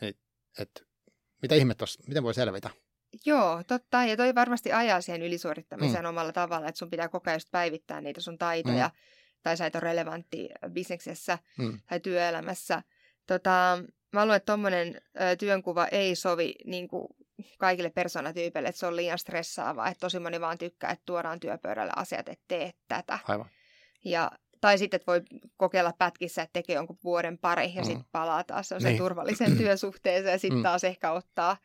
[0.00, 0.18] et,
[0.58, 0.86] et,
[1.42, 2.70] mitä ihme tossa, miten voi selvitä?
[3.26, 4.04] Joo, totta.
[4.04, 6.08] Ja toi varmasti ajaa siihen ylisuorittamiseen mm.
[6.08, 8.88] omalla tavalla, että sun pitää koko ajan päivittää niitä sun taitoja.
[8.88, 8.98] Mm.
[9.42, 11.80] Tai sä et ole relevantti bisneksessä mm.
[11.86, 12.82] tai työelämässä.
[13.26, 13.78] Tota,
[14.12, 15.00] mä luulen, että tuommoinen
[15.38, 17.08] työnkuva ei sovi niin kuin
[17.58, 21.92] kaikille persoonatyypeille, että se on liian stressaavaa, että tosi moni vaan tykkää, että tuodaan työpöydälle
[21.96, 23.18] asiat, että tee tätä.
[23.28, 23.50] Aivan.
[24.04, 25.22] Ja, tai sitten, että voi
[25.56, 27.86] kokeilla pätkissä, että tekee jonkun vuoden pari ja mm.
[27.86, 28.98] sitten palaa taas niin.
[28.98, 30.62] turvalliseen työsuhteeseen ja sitten mm.
[30.62, 31.56] taas ehkä ottaa,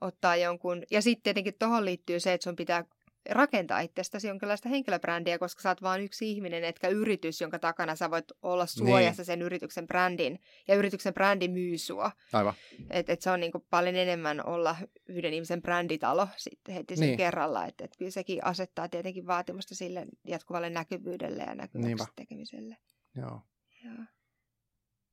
[0.00, 0.82] ottaa jonkun.
[0.90, 2.84] Ja sitten tietenkin tuohon liittyy se, että sun pitää
[3.28, 8.10] rakentaa itsestäsi jonkinlaista henkilöbrändiä, koska sä oot vain yksi ihminen, etkä yritys, jonka takana sä
[8.10, 9.26] voit olla suojassa niin.
[9.26, 10.40] sen yrityksen brändin.
[10.68, 12.12] Ja yrityksen brändi myy sua.
[12.32, 12.54] Aivan.
[12.90, 17.16] Et, et se on niinku paljon enemmän olla yhden ihmisen bränditalo sitten heti sen niin.
[17.16, 17.66] kerralla.
[17.66, 22.76] Että et kyllä sekin asettaa tietenkin vaatimusta sille jatkuvalle näkyvyydelle ja näkyväksi tekemiselle.
[23.16, 23.42] Joo.
[23.84, 24.04] Joo.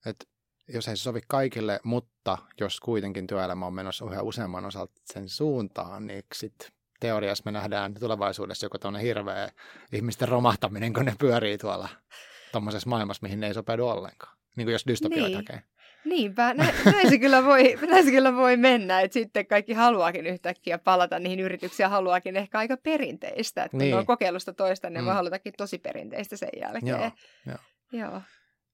[0.05, 0.29] Et
[0.67, 5.29] jos ei se sovi kaikille, mutta jos kuitenkin työelämä on menossa yhä useamman osalta sen
[5.29, 6.71] suuntaan, niin sitten
[7.05, 9.51] teoriassa me nähdään tulevaisuudessa joku tuonne hirveä
[9.93, 11.89] ihmisten romahtaminen, kun ne pyörii tuolla
[12.51, 14.37] tuommoisessa maailmassa, mihin ne ei sopeudu ollenkaan.
[14.55, 15.35] Niin kuin jos dystopioita niin.
[15.35, 15.63] hakee.
[16.05, 20.27] Niinpä, nä, näin, se kyllä voi, näin se kyllä voi mennä, että sitten kaikki haluaakin
[20.27, 23.91] yhtäkkiä palata niihin yrityksiin haluaakin ehkä aika perinteistä, että niin.
[23.91, 25.05] ne on kokeilusta toista, ne mm.
[25.05, 26.87] voi halutakin tosi perinteistä sen jälkeen.
[26.87, 27.11] Joo,
[27.45, 27.57] joo.
[27.91, 28.21] joo.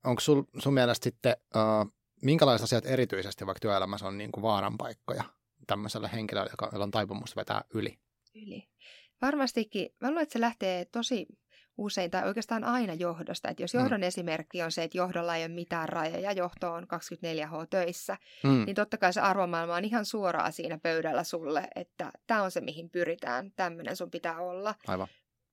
[0.03, 5.23] Onko sul, sun mielestä sitten, uh, minkälaiset asiat erityisesti vaikka työelämässä on niin kuin vaaranpaikkoja
[5.67, 7.99] tämmöiselle henkilölle, joka on taipumus vetää yli?
[8.35, 8.67] Yli.
[9.21, 9.89] Varmastikin.
[9.99, 11.27] Mä luulen, että se lähtee tosi
[11.77, 13.49] usein tai oikeastaan aina johdosta.
[13.49, 13.79] Että jos mm.
[13.79, 14.03] johdon mm.
[14.03, 18.65] esimerkki on se, että johdolla ei ole mitään rajoja, johto on 24H töissä, mm.
[18.65, 22.61] niin totta kai se arvomaailma on ihan suoraa siinä pöydällä sulle, että tämä on se,
[22.61, 24.75] mihin pyritään, tämmöinen sun pitää olla.
[24.87, 25.07] Aivan.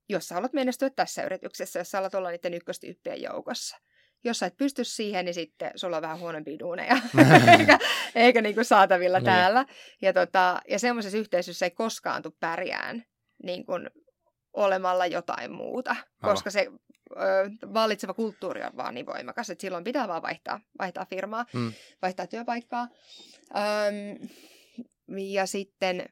[0.09, 3.77] Jos sä haluat menestyä tässä yrityksessä, jos sä haluat olla niiden ykköstyyppien joukossa
[4.25, 6.97] jos sä et pysty siihen, niin sitten sulla on vähän huonompia duuneja,
[7.59, 7.79] eikä,
[8.15, 9.25] eikä niin kuin saatavilla niin.
[9.25, 9.67] täällä.
[10.03, 13.05] Ja, tota, ja semmoisessa yhteisössä ei koskaan tule pärjään
[13.43, 13.91] niin kuin
[14.53, 16.07] olemalla jotain muuta, Aivan.
[16.21, 16.69] koska se
[17.11, 21.73] ö, vallitseva kulttuuri on vaan niin voimakas, että silloin pitää vaan vaihtaa, vaihtaa firmaa, mm.
[22.03, 22.89] vaihtaa työpaikkaa.
[23.57, 24.29] Öm,
[25.17, 26.09] ja sitten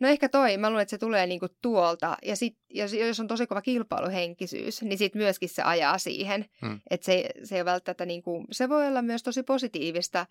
[0.00, 2.16] No ehkä toi, mä luulen, että se tulee niinku tuolta.
[2.22, 6.46] Ja sit, jos, jos on tosi kova kilpailuhenkisyys, niin sit myöskin se ajaa siihen.
[6.60, 6.80] Hmm.
[6.90, 10.26] Että se, se ei välttämättä, niinku, se voi olla myös tosi positiivista,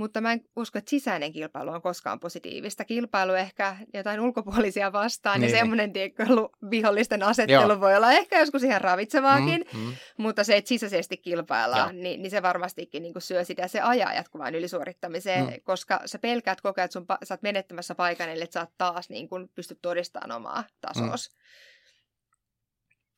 [0.00, 2.84] mutta mä en usko, että sisäinen kilpailu on koskaan positiivista.
[2.84, 6.24] Kilpailu ehkä jotain ulkopuolisia vastaan niin, ja semmoinen tiedätkö,
[6.70, 7.80] vihollisten asettelu Joo.
[7.80, 9.92] voi olla ehkä joskus ihan ravitsevaakin, mm, mm.
[10.16, 14.54] mutta se, että sisäisesti kilpaillaan, niin, niin se varmastikin niin syö sitä se ajaa jatkuvaan
[14.54, 15.52] ylisuorittamiseen, mm.
[15.64, 18.72] koska sä pelkäät koko ajan, että sun, sä oot menettämässä paikan, eli että sä oot
[18.78, 21.30] taas niin kuin, pystyt todistamaan omaa tasos.
[21.30, 21.40] Mm.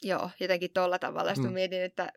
[0.09, 1.35] Joo, jotenkin tuolla tavalla.
[1.35, 1.55] Sitten mm.
[1.55, 2.13] mietin, että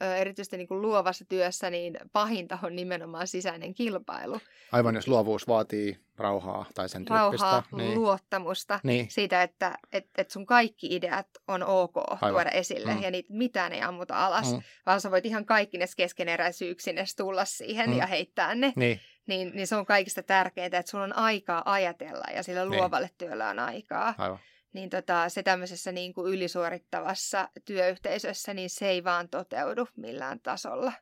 [0.00, 4.40] erityisesti niin kuin luovassa työssä, niin pahinta on nimenomaan sisäinen kilpailu.
[4.72, 7.44] Aivan, jos luovuus vaatii rauhaa tai sen tyyppistä.
[7.44, 7.94] Rauhaa, niin...
[7.94, 9.10] luottamusta niin.
[9.10, 12.30] siitä, että et, et sun kaikki ideat on ok Aivan.
[12.30, 13.02] tuoda esille mm.
[13.02, 14.62] ja niitä mitään ei ammuta alas, mm.
[14.86, 17.98] vaan sä voit ihan kaikki ne keskeneräisyyksinnes tulla siihen mm.
[17.98, 18.72] ja heittää ne.
[18.76, 19.00] Niin.
[19.26, 22.70] Niin, niin se on kaikista tärkeintä, että sulla on aikaa ajatella ja sillä niin.
[22.76, 23.18] luovalle niin.
[23.18, 24.14] työllä on aikaa.
[24.18, 24.38] Aivan
[24.72, 30.92] niin tota, se tämmöisessä niin kuin ylisuorittavassa työyhteisössä, niin se ei vaan toteudu millään tasolla.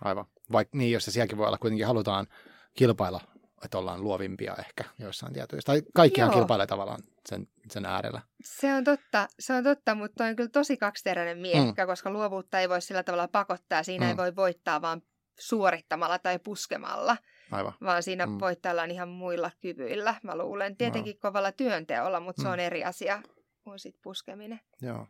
[0.00, 0.24] Aivan.
[0.52, 2.26] Vaikka niin, jos se sielläkin voi olla, kuitenkin halutaan
[2.74, 3.20] kilpailla,
[3.64, 5.66] että ollaan luovimpia ehkä joissain tietyissä.
[5.66, 6.38] Tai kaikkihan Joo.
[6.38, 8.20] kilpailee tavallaan sen, sen äärellä.
[8.44, 11.86] Se on totta, se on totta, mutta on kyllä tosi kaksiteräinen miekka, mm.
[11.86, 13.82] koska luovuutta ei voi sillä tavalla pakottaa.
[13.82, 14.10] Siinä mm.
[14.10, 15.02] ei voi voittaa vaan
[15.40, 17.16] suorittamalla tai puskemalla.
[17.52, 17.72] Aivan.
[17.82, 18.40] vaan siinä mm.
[18.40, 20.76] voittaillaan ihan muilla kyvyillä, mä luulen.
[20.76, 21.18] Tietenkin no.
[21.20, 22.44] kovalla työnteolla, mutta mm.
[22.44, 23.22] se on eri asia
[23.64, 24.60] kuin sit puskeminen.
[24.82, 25.06] Joo.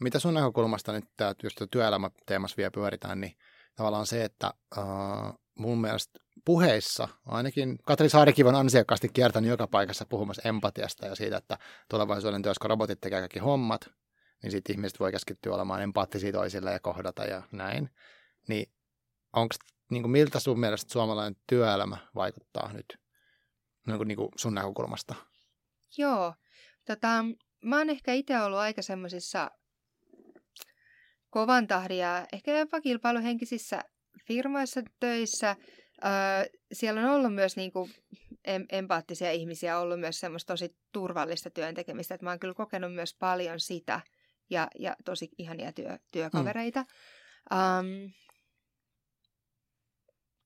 [0.00, 3.36] Mitä sun näkökulmasta nyt, tää, jos työelämäteemassa vielä pyöritään, niin
[3.76, 10.06] tavallaan se, että uh, mun mielestä puheissa, ainakin Katri Saarikin on ansiokkaasti kiertänyt joka paikassa
[10.08, 11.58] puhumassa empatiasta ja siitä, että
[11.90, 13.90] tulevaisuuden työssä, kun robotit tekee kaikki hommat,
[14.42, 17.90] niin sitten ihmiset voi keskittyä olemaan empaattisia toisille ja kohdata ja näin.
[18.48, 18.72] Niin
[19.32, 19.54] onko
[19.90, 22.98] niin kuin miltä sun mielestä suomalainen työelämä vaikuttaa nyt
[23.86, 25.14] niin kuin, niin kuin sun näkökulmasta?
[25.98, 26.34] Joo.
[26.84, 27.24] Tota,
[27.64, 29.50] mä oon ehkä itse ollut aika semmoisissa
[31.30, 33.80] kovan tahdin ja ehkä jopa kilpailuhenkisissä
[34.26, 35.56] firmoissa töissä.
[36.04, 36.10] Öö,
[36.72, 37.90] siellä on ollut myös niin kuin,
[38.48, 42.14] em- empaattisia ihmisiä, ollut myös semmoista tosi turvallista työntekemistä.
[42.14, 44.00] Että mä oon kyllä kokenut myös paljon sitä
[44.50, 46.84] ja, ja tosi ihania työ, työkavereita.
[47.50, 47.56] Mm.
[47.56, 48.12] Um,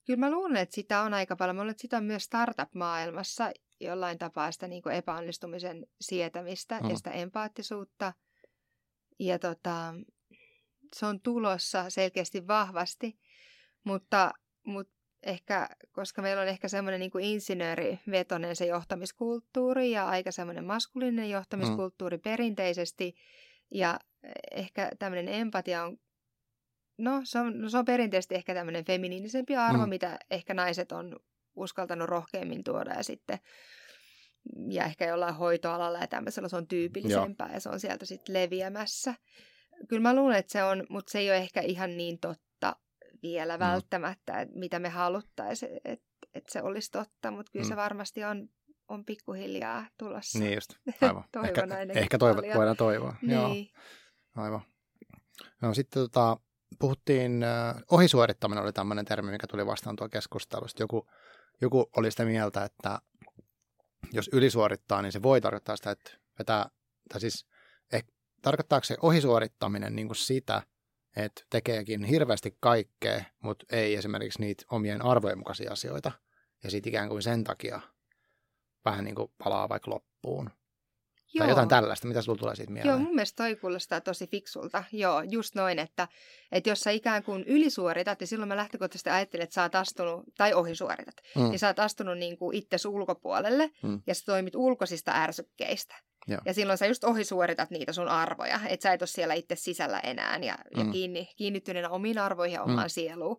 [0.06, 1.56] Kyllä mä luulen, että sitä on aika paljon.
[1.56, 6.90] Mä luulen, että sitä on myös startup-maailmassa jollain tapaa sitä niin kuin epäonnistumisen sietämistä mm.
[6.90, 8.12] ja sitä empaattisuutta.
[9.18, 9.94] Ja tota,
[10.96, 13.18] se on tulossa selkeästi vahvasti,
[13.84, 14.32] mutta,
[14.66, 20.64] mutta ehkä, koska meillä on ehkä semmoinen niin kuin insinöörivetonen se johtamiskulttuuri ja aika semmoinen
[20.64, 22.22] maskuliininen johtamiskulttuuri mm.
[22.22, 23.14] perinteisesti,
[23.70, 24.00] ja
[24.50, 25.98] ehkä tämmöinen empatia on
[27.02, 29.88] No se on, no, se on perinteisesti ehkä tämmöinen feminiinisempi arvo, mm.
[29.88, 31.16] mitä ehkä naiset on
[31.56, 33.38] uskaltanut rohkeammin tuoda ja sitten
[34.68, 37.54] ja ehkä jollain hoitoalalla ja tämmöisellä se on tyypillisempää Joo.
[37.54, 39.14] ja se on sieltä sitten leviämässä.
[39.88, 42.76] Kyllä mä luulen, että se on, mutta se ei ole ehkä ihan niin totta
[43.22, 43.60] vielä mm.
[43.60, 47.68] välttämättä, että mitä me haluttaisiin, että, että se olisi totta, mutta kyllä mm.
[47.68, 48.48] se varmasti on
[48.88, 50.38] on pikkuhiljaa tulossa.
[50.38, 50.70] Niin just,
[51.02, 51.24] aivan.
[51.44, 52.56] Ehkä, ehkä toivo, paljon.
[52.56, 53.16] voidaan toivoa.
[53.22, 53.32] Niin.
[53.32, 53.48] Joo,
[54.34, 54.60] aivan.
[55.60, 56.36] No sitten tota,
[56.78, 60.82] puhuttiin, äh, ohisuorittaminen oli tämmöinen termi, mikä tuli vastaan tuo keskustelusta.
[60.82, 61.06] Joku,
[61.60, 62.98] joku oli sitä mieltä, että
[64.12, 66.70] jos ylisuorittaa, niin se voi tarkoittaa sitä, että vetää,
[67.08, 67.46] tai siis
[67.92, 68.04] eh,
[68.42, 70.62] tarkoittaako se ohisuorittaminen niin kuin sitä,
[71.16, 76.12] että tekeekin hirveästi kaikkea, mutta ei esimerkiksi niitä omien arvojen mukaisia asioita.
[76.64, 77.80] Ja sitten ikään kuin sen takia
[78.84, 80.50] vähän niin kuin palaa vaikka loppuun.
[81.38, 82.08] Tai jotain tällaista.
[82.08, 82.88] Mitä sulla tulee siitä mieleen?
[82.88, 84.84] Joo, mun mielestä toi kuulostaa tosi fiksulta.
[84.92, 86.08] Joo, just noin, että,
[86.52, 90.24] että jos sä ikään kuin ylisuoritat, ja silloin mä lähtökohtaisesti ajattelin, että sä oot astunut,
[90.38, 91.42] tai ohisuoritat, mm.
[91.42, 94.02] niin sä oot astunut niin kuin itsesi ulkopuolelle, mm.
[94.06, 95.94] ja sä toimit ulkoisista ärsykkeistä.
[96.28, 96.40] Joo.
[96.44, 100.00] Ja silloin sä just ohisuoritat niitä sun arvoja, että sä et ole siellä itse sisällä
[100.00, 100.86] enää, ja, mm.
[100.86, 102.90] ja kiinni, kiinnittyneenä omiin arvoihin ja omaan mm.
[102.90, 103.36] sieluun.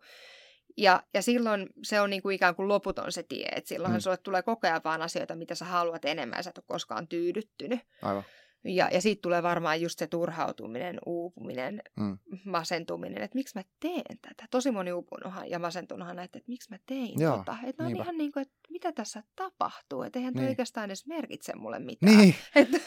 [0.77, 4.01] Ja, ja silloin se on niin kuin ikään kuin loputon se tie, että silloinhan mm.
[4.01, 7.07] sulle tulee koko ajan vaan asioita, mitä sä haluat enemmän ja sä et ole koskaan
[7.07, 7.79] tyydyttynyt.
[8.01, 8.23] Aivan.
[8.65, 12.17] Ja, ja siitä tulee varmaan just se turhautuminen, uupuminen, mm.
[12.45, 14.47] masentuminen, että miksi mä teen tätä.
[14.51, 17.55] Tosi moni uupunuthan ja masentunuthan näitä, että miksi mä tein Joo, tota.
[17.63, 20.03] Että no on ihan niin kuin, että mitä tässä tapahtuu.
[20.03, 20.49] Että eihän niin.
[20.49, 22.17] oikeastaan edes merkitse mulle mitään.
[22.17, 22.35] Niin.
[22.55, 22.77] Että,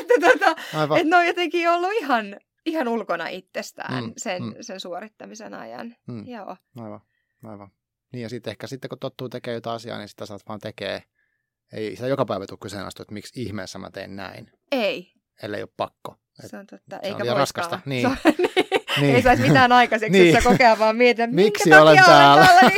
[0.00, 0.50] että, tota,
[0.96, 4.54] että ne on jotenkin ollut ihan ihan ulkona itsestään mm, sen, mm.
[4.60, 5.96] sen suorittamisen ajan.
[6.06, 6.26] Mm.
[6.26, 6.56] Joo.
[6.80, 7.00] Aivan,
[7.44, 7.70] aivan.
[8.12, 11.02] Niin ja sitten ehkä sitten kun tottuu tekemään jotain asiaa, niin sitä saat vaan tekee.
[11.72, 14.50] Ei sitä joka päivä tule kyseenalaista, että miksi ihmeessä mä teen näin.
[14.72, 15.12] Ei.
[15.42, 16.16] Ellei ole pakko.
[16.44, 16.96] Et se on totta.
[17.02, 17.80] Se Eikä on raskasta.
[17.86, 18.02] Niin.
[18.02, 18.79] Se on, niin.
[19.00, 19.14] Niin.
[19.14, 20.34] Ei saisi mitään aikaiseksi, niin.
[20.34, 22.46] jos sä kokea vaan mietit, miksi olen täällä.
[22.46, 22.70] täällä?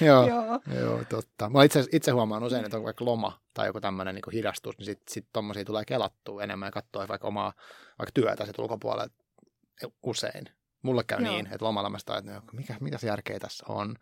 [0.08, 0.60] joo, joo.
[0.80, 1.48] joo, totta.
[1.48, 4.86] Mä itse, itse huomaan usein, että on vaikka loma tai joku tämmöinen niin hidastus, niin
[4.86, 7.52] sitten sit tommosia tulee kelattua enemmän ja katsoa vaikka omaa
[7.98, 9.08] vaikka työtä sit ulkopuolella
[10.02, 10.44] usein.
[10.82, 11.32] Mulle käy joo.
[11.32, 13.96] niin, että lomalla mä sitä, että no, mikä, mikä se järkeä tässä on.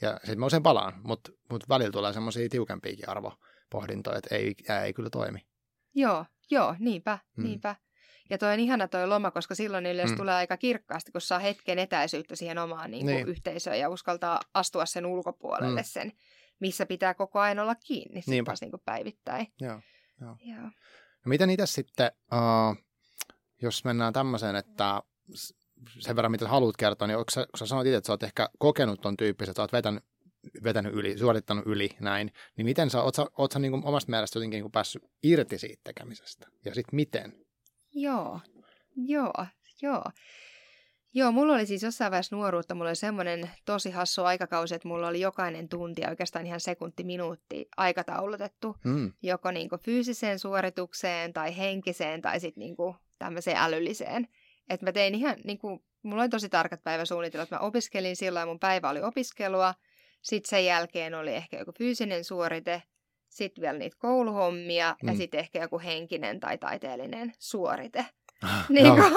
[0.00, 4.92] Ja sitten mä usein palaan, mutta mut välillä tulee semmoisia tiukempiakin arvopohdintoja, että ei, ei
[4.92, 5.46] kyllä toimi.
[5.94, 7.44] Joo, joo, niinpä, hmm.
[7.44, 7.76] niinpä.
[8.30, 10.18] Ja toi on ihana toi loma, koska silloin yleensä mm.
[10.18, 13.28] tulee aika kirkkaasti, kun saa hetken etäisyyttä siihen omaan niin kuin, niin.
[13.28, 15.86] yhteisöön ja uskaltaa astua sen ulkopuolelle mm.
[15.86, 16.12] sen,
[16.60, 19.46] missä pitää koko ajan olla kiinni sit taas niin kuin päivittäin.
[19.60, 19.80] Joo,
[20.20, 20.36] joo.
[20.44, 20.70] joo.
[21.24, 22.84] No miten itse sitten, uh,
[23.62, 25.02] jos mennään tämmöiseen, että
[25.98, 28.48] sen verran mitä haluat kertoa, niin sä, kun sä sanoit itse, että sä oot ehkä
[28.58, 30.04] kokenut ton tyyppisen, että sä oot vetänyt,
[30.64, 34.10] vetänyt yli, suorittanut yli näin, niin miten sä, oot sä, oot sä niin kuin omasta
[34.10, 36.48] mielestä jotenkin niin kuin päässyt irti siitä tekemisestä?
[36.64, 37.43] Ja sitten miten?
[37.94, 38.40] Joo,
[38.96, 39.46] joo,
[39.82, 40.04] joo.
[41.16, 45.08] Joo, mulla oli siis jossain vaiheessa nuoruutta, mulla oli semmoinen tosi hassu aikakausi, että mulla
[45.08, 49.12] oli jokainen tunti oikeastaan ihan sekunti, minuutti aikataulutettu, mm.
[49.22, 54.28] joko niin kuin fyysiseen suoritukseen tai henkiseen tai sitten niin kuin tämmöiseen älylliseen.
[54.70, 58.60] Että mä tein ihan, niin kuin, mulla oli tosi tarkat päiväsuunnitelmat, mä opiskelin silloin, mun
[58.60, 59.74] päivä oli opiskelua,
[60.22, 62.82] sitten sen jälkeen oli ehkä joku fyysinen suorite,
[63.34, 65.08] sitten vielä niitä kouluhommia mm.
[65.08, 68.06] ja sitten ehkä joku henkinen tai taiteellinen suorite.
[68.42, 69.12] Ah, niin kuin,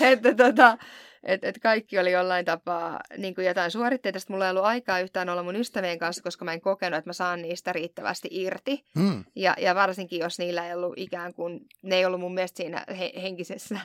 [0.12, 0.78] että tota,
[1.26, 4.18] et, et kaikki oli jollain tapaa niin kuin jotain suoritteita.
[4.18, 7.08] Sitten mulla ei ollut aikaa yhtään olla mun ystävien kanssa, koska mä en kokenut, että
[7.08, 8.84] mä saan niistä riittävästi irti.
[8.96, 9.24] Mm.
[9.36, 12.84] Ja, ja varsinkin, jos niillä ei ollut ikään kuin, ne ei ollut mun mielestä siinä
[12.98, 13.80] he, henkisessä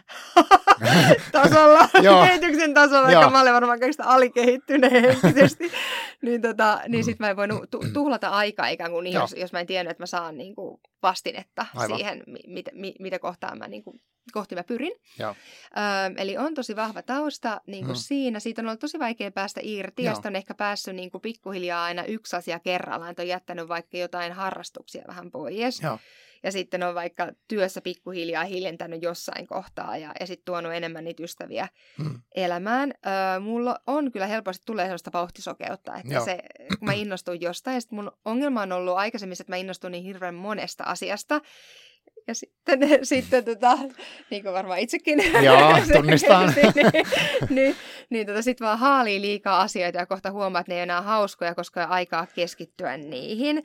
[1.31, 1.89] tasolla,
[2.27, 5.71] kehityksen tasolla, vaikka mä olen varmaan kaikista alikehittyneen henkisesti.
[6.21, 7.05] niin tota, niin mm.
[7.05, 9.91] sit mä en voinut tu- tuhlata aikaa ikään kuin, niin, jos, jos mä en tiennyt,
[9.91, 11.97] että mä saan niin kuin vastinetta Aivan.
[11.97, 14.01] siihen, mit, mit, mitä kohtaan mä niin kuin
[14.33, 14.93] kohti mä pyrin.
[15.19, 15.35] Joo.
[15.65, 18.01] Ö, eli on tosi vahva tausta niin kuin mm.
[18.01, 18.39] siinä.
[18.39, 20.13] Siitä on ollut tosi vaikea päästä irti Joo.
[20.13, 23.11] ja on ehkä päässyt niin kuin pikkuhiljaa aina yksi asia kerrallaan.
[23.11, 25.81] Että on jättänyt vaikka jotain harrastuksia vähän pois.
[25.81, 25.99] Joo.
[26.43, 31.23] Ja sitten on vaikka työssä pikkuhiljaa hiljentänyt jossain kohtaa ja, ja sitten tuonut enemmän niitä
[31.23, 32.21] ystäviä mm.
[32.35, 32.93] elämään.
[33.35, 36.25] Ö, mulla on kyllä helposti tulee sellaista vauhtisokeutta, että Joo.
[36.25, 36.37] se,
[36.79, 37.75] kun mä innostun jostain.
[37.75, 41.41] Ja mun ongelma on ollut aikaisemmin, että mä innostun niin hirveän monesta asiasta.
[42.27, 43.77] Ja sitten, sitten tota,
[44.29, 45.19] niin kuin varmaan itsekin.
[45.45, 46.53] Joo, tunnistan.
[46.55, 46.91] niin,
[47.49, 47.75] niin,
[48.09, 51.55] niin tota, sitten vaan haalii liikaa asioita ja kohta huomaa, että ne ei enää hauskoja,
[51.55, 53.63] koska ei aikaa keskittyä niihin.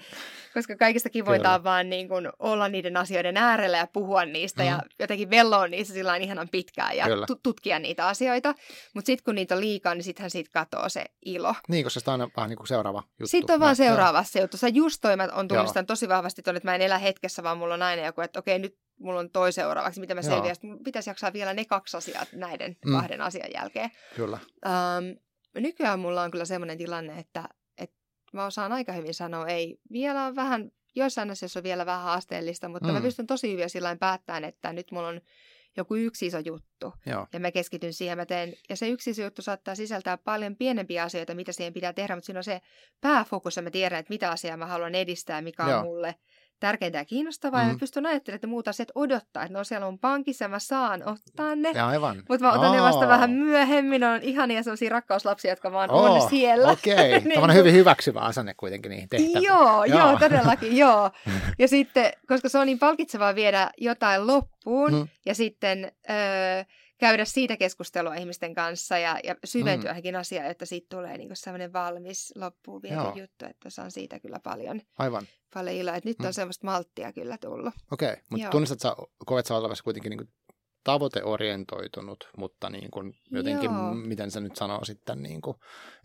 [0.55, 4.69] Koska kaikista kivointa on vaan niin kuin, olla niiden asioiden äärellä ja puhua niistä mm.
[4.69, 8.55] ja jotenkin velloa niissä sillä ihanan pitkään ja t- tutkia niitä asioita.
[8.95, 11.55] Mutta sitten kun niitä on liikaa, niin sittenhän siitä katoaa se ilo.
[11.69, 13.27] Niin, koska sitä on aina vähän niin kuin seuraava juttu.
[13.27, 14.57] Sitten on vaan seuraava se juttu.
[14.57, 17.59] Sä just toi, mä on tunnistanut tosi vahvasti ton, että mä en elä hetkessä, vaan
[17.59, 20.55] mulla on aina joku, että okei, nyt mulla on toi seuraavaksi, mitä mä selviän.
[20.55, 22.93] Sitten pitäisi jaksaa vielä ne kaksi asiaa näiden mm.
[22.93, 23.91] kahden asian jälkeen.
[24.17, 24.39] Kyllä.
[24.67, 25.17] Um,
[25.63, 27.97] nykyään mulla on kyllä semmoinen tilanne, että, että
[28.33, 32.69] mä osaan aika hyvin sanoa, ei vielä on vähän, joissain asioissa on vielä vähän haasteellista,
[32.69, 32.95] mutta mm.
[32.95, 35.21] mä pystyn tosi hyvin sillä päättämään, että nyt mulla on
[35.77, 36.93] joku yksi iso juttu.
[37.07, 37.27] Joo.
[37.33, 41.03] Ja mä keskityn siihen, mä teen, ja se yksi iso juttu saattaa sisältää paljon pienempiä
[41.03, 42.61] asioita, mitä siihen pitää tehdä, mutta siinä on se
[43.01, 45.83] pääfokus, ja mä tiedän, että mitä asiaa mä haluan edistää, mikä on Joo.
[45.83, 46.15] mulle
[46.61, 47.69] tärkeintä ja kiinnostavaa, mm.
[47.69, 50.49] ja mä pystyn ajattelemaan, että muut asiat odottaa, että ne on siellä mun pankissa, ja
[50.49, 51.71] mä saan ottaa ne.
[51.75, 52.23] Ja aivan.
[52.29, 54.05] Mutta mä otan ne vasta vähän myöhemmin.
[54.05, 56.69] On ihania sellaisia rakkauslapsia, jotka vaan Oo, on siellä.
[56.71, 57.09] Okei, okay.
[57.09, 59.43] Niin tämmöinen hyvin hyväksyvä asenne kuitenkin niihin tehtäviin.
[59.43, 60.09] Joo, joo, Joo.
[60.09, 61.11] joo, todellakin, joo.
[61.59, 65.09] Ja sitten, koska se on niin palkitsevaa viedä jotain loppuun Mm.
[65.27, 66.65] ja sitten öö,
[66.99, 69.95] käydä siitä keskustelua ihmisten kanssa ja, ja syventyä Mm.
[69.95, 73.15] johonkin asiaan, että siitä tulee niin sellainen valmis loppuun viety Joo.
[73.17, 75.27] juttu, että saan siitä kyllä paljon, Aivan.
[75.55, 75.95] paljon iloa.
[75.97, 76.33] Että nyt on Mm.
[76.33, 77.75] semmoista malttia kyllä tullut.
[77.93, 78.23] Okei, okay.
[78.31, 80.29] mutta tunnistat sä, koet sä olevasi kuitenkin niin
[80.85, 83.95] tavoiteorientoitunut, mutta niin kuin jotenkin, Joo.
[83.95, 85.57] miten sä nyt sanoo sitten, niin kuin,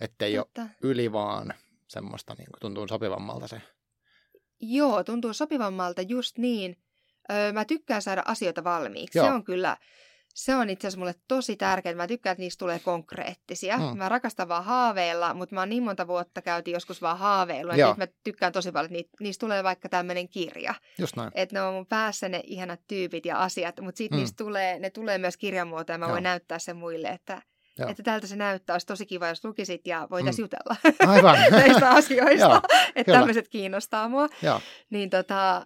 [0.01, 1.53] ettei ole Mutta, yli vaan
[1.87, 3.61] semmoista, niin kuin, tuntuu sopivammalta se.
[4.59, 6.77] joo, tuntuu sopivammalta just niin.
[7.31, 9.17] Öö, mä tykkään saada asioita valmiiksi.
[9.17, 9.27] Joo.
[9.27, 9.77] Se on kyllä,
[10.35, 11.95] se on itse asiassa mulle tosi tärkeää.
[11.95, 13.77] Mä tykkään, että niistä tulee konkreettisia.
[13.77, 13.97] Mm.
[13.97, 17.75] Mä rakastan vaan haaveilla, mutta mä oon niin monta vuotta käytiin joskus vaan haaveilua.
[17.75, 17.89] Joo.
[17.89, 20.73] Nyt mä tykkään tosi paljon, että niitä, niistä tulee vaikka tämmöinen kirja.
[20.99, 21.31] Just näin.
[21.35, 24.19] Että ne on mun päässä ne ihanat tyypit ja asiat, mutta sitten Mm.
[24.19, 24.21] mm.
[24.21, 26.11] niistä tulee, ne tulee myös kirjamuotoon ja mä Joo.
[26.11, 27.41] voin näyttää sen muille, että,
[27.79, 27.89] Joo.
[27.89, 28.73] että tältä se näyttää.
[28.73, 30.45] Olisi tosi kiva, jos lukisit ja voitaisiin Mm.
[30.45, 30.75] jutella
[31.13, 31.37] Aivan.
[31.51, 32.45] näistä asioista.
[32.49, 33.17] Joo, että kyllä.
[33.17, 34.27] tämmöiset kiinnostaa mua.
[34.41, 34.61] Joo.
[34.89, 35.65] Niin tota,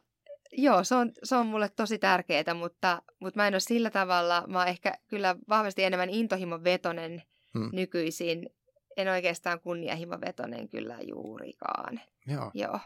[0.57, 4.43] joo, se on, se on mulle tosi tärkeää, mutta, mutta mä en ole sillä tavalla,
[4.47, 7.23] mä oon ehkä kyllä vahvasti enemmän intohimon vetonen
[7.55, 7.69] Mm.
[7.73, 8.49] nykyisin.
[8.97, 12.01] En oikeastaan kunnianhimon vetonen kyllä juurikaan.
[12.27, 12.79] Joo, Joo.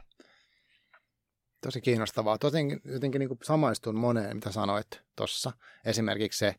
[1.62, 2.38] tosi kiinnostavaa.
[2.44, 5.52] Jotenkin, jotenkin niin samaistun moneen, mitä sanoit tuossa.
[5.86, 6.56] Esimerkiksi se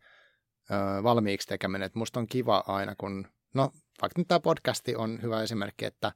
[0.70, 3.70] ö, valmiiksi tekeminen, että musta on kiva aina, kun, no
[4.02, 6.12] vaikka nyt tämä podcasti on hyvä esimerkki, että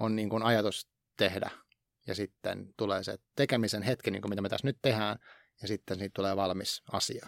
[0.00, 1.50] on niin kuin ajatus tehdä
[2.10, 5.18] ja sitten tulee se tekemisen hetki, niin kuin mitä me tässä nyt tehdään,
[5.62, 7.26] ja sitten siitä tulee valmis asia.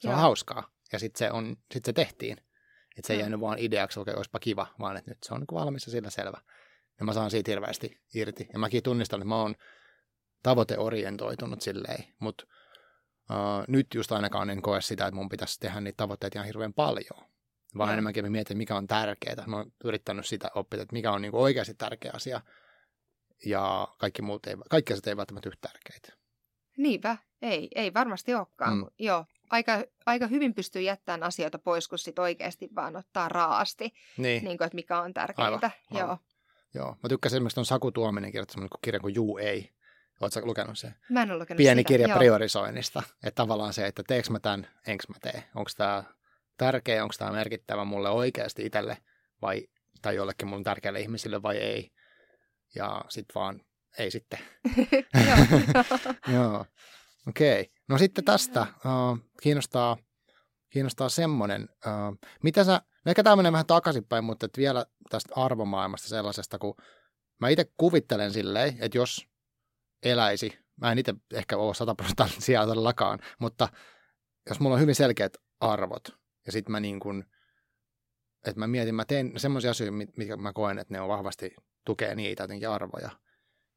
[0.00, 0.20] Se on Joo.
[0.20, 2.38] hauskaa, ja sitten se, on, sit se tehtiin.
[2.98, 3.22] Että se ei Joo.
[3.22, 6.10] jäänyt vaan ideaksi, okei, olisipa kiva, vaan että nyt se on niin valmis ja sillä
[6.10, 6.40] selvä.
[6.98, 8.48] Ja mä saan siitä hirveästi irti.
[8.52, 9.54] Ja mäkin tunnistan, että mä oon
[10.42, 12.44] tavoiteorientoitunut silleen, mutta
[13.30, 16.74] uh, nyt just ainakaan en koe sitä, että mun pitäisi tehdä niitä tavoitteita ihan hirveän
[16.74, 17.28] paljon.
[17.78, 17.92] Vaan Joo.
[17.92, 19.46] enemmänkin mä mietin, mikä on tärkeää.
[19.46, 22.40] Mä oon yrittänyt sitä oppia, että mikä on niin oikeasti tärkeä asia.
[23.46, 26.12] Ja kaikki muut ei, kaikki asiat ei välttämättä yhtä tärkeitä.
[26.76, 28.76] Niinpä, ei, ei varmasti olekaan.
[28.78, 28.86] Mm.
[28.98, 34.44] Joo, aika, aika hyvin pystyy jättämään asioita pois, kun sit oikeasti vaan ottaa raasti, Niin,
[34.44, 35.66] niin kuin, että mikä on tärkeintä.
[35.66, 36.00] Aivan, Joo.
[36.02, 36.18] aivan.
[36.74, 36.96] joo.
[37.02, 39.70] Mä tykkäsin esimerkiksi ton Saku Tuominen kirjoittaa semmoinen kirja kuin Juu ei.
[40.20, 40.94] Oletko lukenut sen?
[41.10, 41.88] Mä en ole lukenut pieni sitä.
[41.88, 42.18] kirja Joo.
[42.18, 43.02] priorisoinnista.
[43.24, 45.44] Että tavallaan se, että teekö mä tämän, enkö mä tee.
[45.54, 46.04] Onko tämä
[46.56, 48.96] tärkeä, onko tämä merkittävä mulle oikeasti itselle
[49.42, 49.68] vai,
[50.02, 51.92] tai jollekin mun tärkeälle ihmisille vai ei.
[52.74, 53.60] Ja sitten vaan
[53.98, 54.38] ei sitten.
[55.28, 55.36] Joo.
[56.34, 56.66] Joo,
[57.28, 57.60] okei.
[57.60, 57.72] Okay.
[57.88, 59.96] No sitten tästä uh, kiinnostaa,
[60.70, 62.72] kiinnostaa semmoinen, uh, mitä sä,
[63.04, 66.74] no ehkä tämä menee vähän takaisinpäin, mutta et vielä tästä arvomaailmasta sellaisesta, kun
[67.40, 69.26] mä itse kuvittelen silleen, että jos
[70.02, 73.68] eläisi, mä en itse ehkä ole 100 prosenttia siellä todellakaan, mutta
[74.48, 76.08] jos mulla on hyvin selkeät arvot,
[76.46, 77.24] ja sitten mä niin kuin,
[78.46, 81.54] että mä mietin, mä teen semmoisia asioita, mit- mitkä mä koen, että ne on vahvasti
[81.84, 83.10] tukee niitä jotenkin arvoja,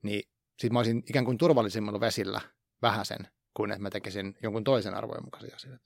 [0.03, 2.41] niin sitten mä olisin ikään kuin turvallisimmilla vesillä
[2.81, 5.85] vähäsen, kuin että mä tekisin jonkun toisen arvojen mukaisia asioita.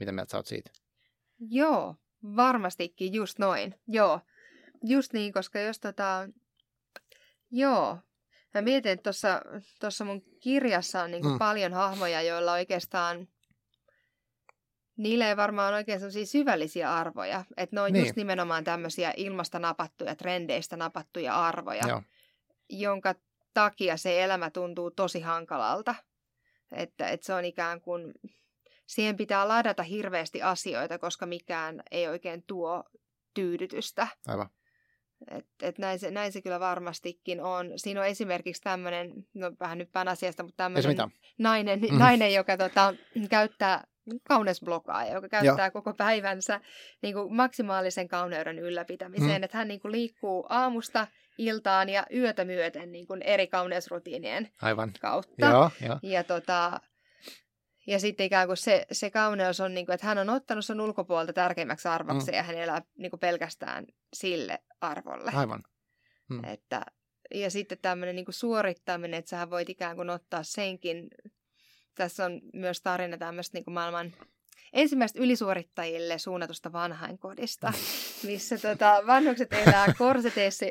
[0.00, 0.70] Mitä mieltä sä oot siitä?
[1.38, 1.96] Joo,
[2.36, 3.74] varmastikin just noin.
[3.86, 4.20] Joo,
[4.84, 6.28] just niin, koska jos tota...
[7.50, 7.98] Joo,
[8.54, 9.10] mä mietin, että
[9.80, 11.28] tuossa, mun kirjassa on Mm.
[11.28, 11.38] mm.
[11.38, 13.28] paljon hahmoja, joilla oikeastaan...
[14.96, 17.44] Niillä ei varmaan oikein sellaisia syvällisiä arvoja.
[17.56, 18.04] Että ne on Niin.
[18.04, 22.02] just nimenomaan tämmöisiä ilmasta napattuja, trendeistä napattuja arvoja, Joo.
[22.70, 23.14] jonka
[23.54, 25.94] takia se elämä tuntuu tosi hankalalta.
[26.72, 28.12] Että, että se on ikään kuin,
[28.86, 32.84] siihen pitää ladata hirveästi asioita, koska mikään ei oikein tuo
[33.34, 34.08] tyydytystä.
[34.26, 34.48] Aivan.
[35.30, 37.72] Et, et näin, se, näin se kyllä varmastikin on.
[37.76, 40.96] Siinä on esimerkiksi tämmöinen, no vähän nyt asiasta, mutta tämmöinen
[41.38, 41.98] nainen, Mhm.
[41.98, 42.94] nainen, joka tota,
[43.30, 43.84] käyttää
[44.28, 46.60] kauneusblogaaja, joka käyttää koko päivänsä
[47.02, 49.40] niin kuin maksimaalisen kauneuden ylläpitämiseen.
[49.40, 49.44] Mm.
[49.44, 51.06] Että hän niin kuin liikkuu aamusta
[51.38, 54.92] iltaan ja yötä myöten niin kuin eri kauneusrutiinien Aivan.
[55.00, 55.46] kautta.
[55.46, 55.98] Joo, joo.
[56.02, 56.80] Ja, tota,
[57.86, 60.80] ja sitten ikään kuin se, se kauneus on, niin kuin, että hän on ottanut sen
[60.80, 62.36] ulkopuolelta tärkeimmäksi arvoksi Mm.
[62.36, 65.32] ja hän elää niin kuin pelkästään sille arvolle.
[65.34, 65.62] Aivan.
[66.30, 66.44] Mm.
[66.44, 66.82] Että,
[67.34, 71.08] ja sitten tämmöinen niin kuin suorittaminen, että sähän voit ikään kuin ottaa senkin.
[71.96, 74.12] Tässä on myös tarina tämmöistä niin maailman
[74.72, 77.72] ensimmäistä ylisuorittajille suunnatusta vanhainkodista,
[78.26, 80.66] missä tota, vanhukset elää korseteissa,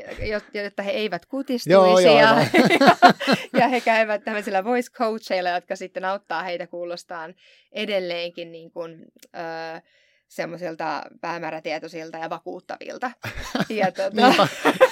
[0.54, 1.72] jotta he eivät kutistuisi.
[1.72, 2.46] Joo, joo, ja,
[2.80, 3.14] ja,
[3.60, 7.36] ja he käyvät tämmöisillä voice coacheilla, jotka sitten auttaa heitä kuulostaan
[7.72, 9.06] edelleenkin niin kuin,
[9.36, 9.82] öö,
[10.28, 13.12] semmoisilta päämäärätietoisilta ja vakuuttavilta.
[13.70, 14.48] Ja tuota,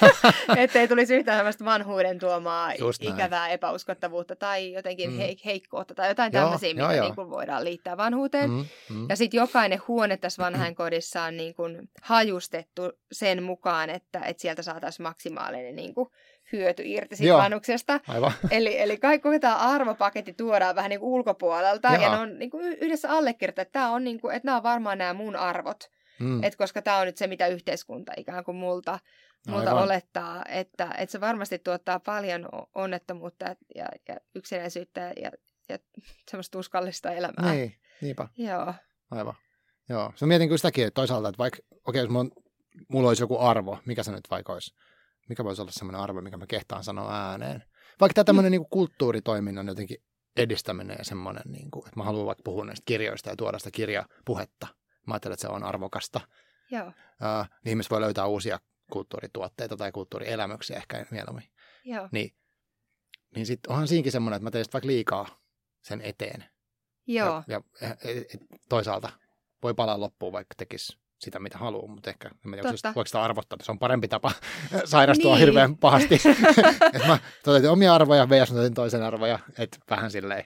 [0.58, 5.18] ettei tulisi yhtään sellaista vanhuuden tuomaa ikävää epäuskottavuutta tai jotenkin mm.
[5.46, 8.50] heikkoutta tai jotain joo, tämmöisiä, mitä joo, niin kuin voidaan liittää vanhuuteen.
[8.50, 9.06] Mm, mm.
[9.10, 12.82] Ja sitten jokainen huone tässä vanhainkodissa on niin kuin hajustettu
[13.12, 16.10] sen mukaan, että, että sieltä saataisiin maksimaalinen niin kuin
[16.54, 18.00] hyöty irti siitä vanhuksesta.
[18.08, 18.32] Aivan.
[18.52, 22.04] Eli, eli kaikki tämä arvopaketti tuodaan vähän niin kuin ulkopuolelta Jaha.
[22.04, 24.64] ja ne on niin kuin yhdessä allekirjoittaa, että, tämä on niin kuin, että nämä on
[24.64, 25.90] varmaan nämä mun arvot.
[26.20, 26.44] Mm.
[26.44, 29.00] Et koska tämä on nyt se, mitä yhteiskunta ikään kuin multa,
[29.48, 33.46] multa olettaa, että, että se varmasti tuottaa paljon onnettomuutta
[33.76, 35.32] ja, ja yksinäisyyttä ja,
[35.70, 35.78] ja
[36.32, 37.54] semmoista tuskallista elämää.
[37.54, 38.28] Niin, niinpä.
[38.38, 38.74] Joo.
[39.12, 39.36] Aivan.
[39.90, 40.14] Joo.
[40.16, 42.44] Se mietin kyllä sitäkin, että toisaalta, että vaikka, okei, okay, jos
[42.88, 44.76] mulla olisi joku arvo, mikä se nyt vaikka olisi,
[45.30, 47.64] mikä voisi olla sellainen arvo, mikä mä kehtaan sanoa ääneen.
[48.00, 48.60] Vaikka tämä tämmöinen mm.
[48.60, 49.98] niin kulttuuritoiminnan jotenkin
[50.38, 53.72] edistäminen ja semmoinen, niin kuin, että mä haluan vaikka puhua näistä kirjoista ja tuoda sitä
[53.72, 54.68] kirjapuhetta.
[55.08, 56.22] Mä ajattelen, että se on arvokasta.
[56.72, 56.88] Joo.
[56.88, 56.94] Uh,
[57.64, 58.60] niin ihmiset voi löytää uusia
[58.92, 61.50] kulttuurituotteita tai kulttuurielämyksiä ehkä mieluummin.
[61.84, 62.10] Joo.
[62.12, 62.36] Niin,
[63.36, 65.40] niin sitten onhan siinkin semmoinen, että mä teen vaikka liikaa
[65.82, 66.46] sen eteen.
[67.08, 67.44] Joo.
[67.48, 69.10] Ja, ja et, et, toisaalta
[69.64, 73.56] voi palaa loppuun, vaikka tekisi sitä, mitä haluaa, mutta ehkä en tiedä, voiko sitä arvottaa,
[73.56, 74.32] että se on parempi tapa
[74.86, 75.40] sairastua niin.
[75.40, 76.16] hirveän pahasti.
[76.94, 80.46] että mä toteutin omia arvoja, Vejas toteutin toisen arvoja, että vähän silleen.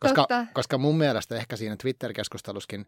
[0.00, 2.86] Koska, koska mun mielestä ehkä siinä Twitter-keskusteluskin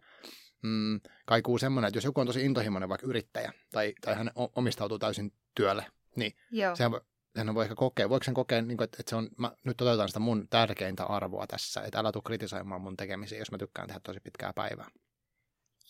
[0.63, 4.99] mm, kaikuu semmoinen, että jos joku on tosi intohimoinen vaikka yrittäjä tai, tai hän omistautuu
[4.99, 5.87] täysin työlle,
[6.17, 6.77] niin Joo.
[6.77, 6.93] sehän,
[7.35, 9.77] sehän voi ehkä kokea, voiko sen kokea, niin kuin, että, että se on, mä nyt
[9.77, 13.89] toteutan sitä mun tärkeintä arvoa tässä, että älä tule kritisoimaan mun tekemisiä, jos mä tykkään
[13.89, 14.91] tehdä tosi pitkää päivää.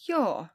[0.09, 0.47] Joo,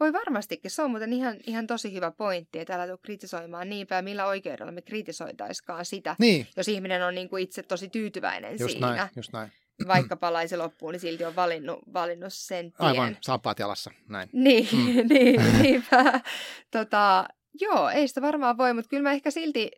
[0.00, 0.70] voi varmastikin.
[0.70, 4.72] Se on muuten ihan, ihan tosi hyvä pointti, että älä tule kritisoimaan niinpä, millä oikeudella
[4.72, 6.46] me kritisoitaiskaan sitä, niin.
[6.56, 8.94] jos ihminen on niin kuin itse tosi tyytyväinen just siinä.
[8.94, 9.52] Näin, just näin.
[9.86, 12.88] Vaikka palaisi loppuun, niin silti on valinnut, valinnut sen tien.
[12.88, 14.28] Aivan, saappaat jalassa, näin.
[14.32, 15.08] Niin, mm.
[15.14, 16.20] niin niinpä.
[16.70, 17.28] Tota,
[17.60, 19.70] joo, ei sitä varmaan voi, mutta kyllä mä ehkä silti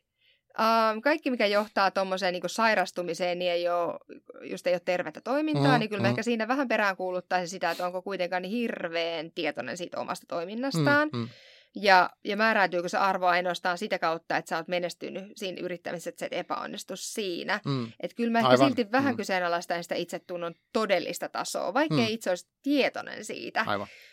[1.02, 3.98] Kaikki, mikä johtaa tuommoiseen niin sairastumiseen, niin ei ole,
[4.42, 6.08] just ei ole tervettä toimintaa, mm, niin kyllä mm.
[6.08, 11.08] ehkä siinä vähän perään kuuluttaisi sitä, että onko kuitenkaan niin hirveän tietoinen siitä omasta toiminnastaan.
[11.12, 11.28] Mm, mm.
[11.76, 16.20] Ja, ja määräytyykö se arvo ainoastaan sitä kautta, että sä oot menestynyt siinä yrittämisessä, että
[16.20, 17.60] sä et epäonnistu siinä.
[17.64, 17.92] Mm.
[18.00, 18.68] Että kyllä mä ehkä Aivan.
[18.68, 19.16] silti vähän mm.
[19.16, 22.06] kyseenalaistan sitä itsetunnon todellista tasoa, vaikka mm.
[22.08, 23.64] itse olisi tietoinen siitä.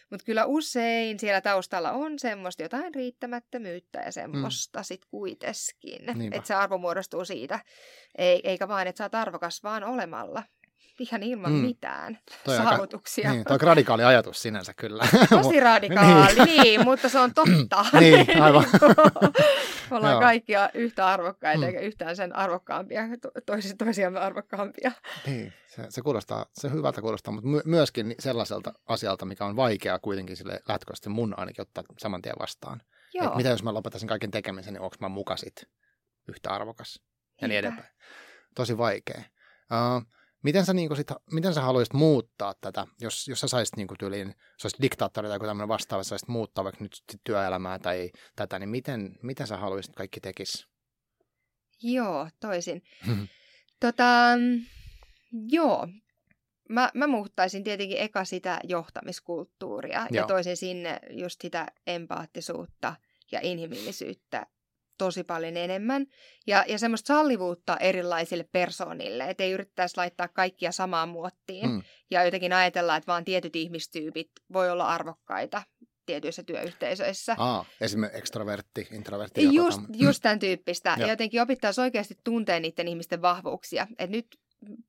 [0.09, 4.83] Mutta kyllä usein siellä taustalla on semmoista jotain riittämättömyyttä ja semmoista mm.
[4.83, 6.33] sit kuitenkin.
[6.33, 7.59] Että se arvo muodostuu siitä,
[8.17, 10.43] eikä vain, että sä oot arvokas vaan olemalla
[10.99, 11.57] ihan ilman mm.
[11.57, 13.29] mitään toi saavutuksia.
[13.29, 15.03] Aika, niin, toi radikaali ajatus sinänsä kyllä.
[15.29, 16.61] Tosi radikaali, niin.
[16.61, 17.85] niin, mutta se on totta.
[17.99, 18.65] niin, aivan.
[19.89, 21.67] Me ollaan kaikkia yhtä arvokkaita, mm.
[21.67, 23.01] eikä yhtään sen arvokkaampia,
[23.45, 24.91] toisi, toisiamme arvokkaampia.
[25.25, 29.99] Niin, se, se kuulostaa, se hyvältä kuulostaa, mutta my, myöskin sellaiselta asialta, mikä on vaikeaa
[29.99, 32.81] kuitenkin sille lähtökohtaisesti mun ainakin ottaa saman tien vastaan.
[33.13, 33.27] Joo.
[33.27, 35.65] Et mitä jos mä lopetaisin kaiken tekemisen, niin onko mä mukasit
[36.27, 37.01] yhtä arvokas
[37.41, 37.87] ja niin edespäin.
[38.55, 39.21] Tosi vaikea.
[39.71, 40.16] Uh,
[40.47, 43.97] Miten sä, niin sit, miten sä haluaisit muuttaa tätä, jos, jos sä saisit niin kuin
[43.97, 48.11] tyyliin, jos olisit diktaattori tai joku tämmöinen vastaava, sä saisit muuttaa vaikka nyt työelämää tai
[48.35, 50.67] tätä, niin miten, miten sä haluaisit kaikki tekis?
[51.83, 52.83] Joo, toisin.
[53.79, 54.05] tota,
[55.51, 55.87] joo,
[56.69, 60.21] mä, mä muuttaisin tietenkin eka sitä johtamiskulttuuria joo.
[60.23, 62.95] ja toisin sinne just sitä empaattisuutta
[63.31, 64.45] ja inhimillisyyttä
[64.97, 66.05] tosi paljon enemmän.
[66.47, 71.69] Ja, ja semmoista sallivuutta erilaisille persoonille, että ei yrittäisi laittaa kaikkia samaan muottiin.
[71.69, 71.81] Mm.
[72.11, 75.63] Ja jotenkin ajatella, että vaan tietyt ihmistyypit voi olla arvokkaita
[76.05, 77.35] tietyissä työyhteisöissä.
[77.37, 79.55] Aa, esimerkiksi extrovertti, introvertti.
[79.55, 80.95] Just, just tämän tyyppistä.
[80.99, 83.87] ja jotenkin opittaisi oikeasti tuntea niiden ihmisten vahvuuksia.
[83.99, 84.27] Et nyt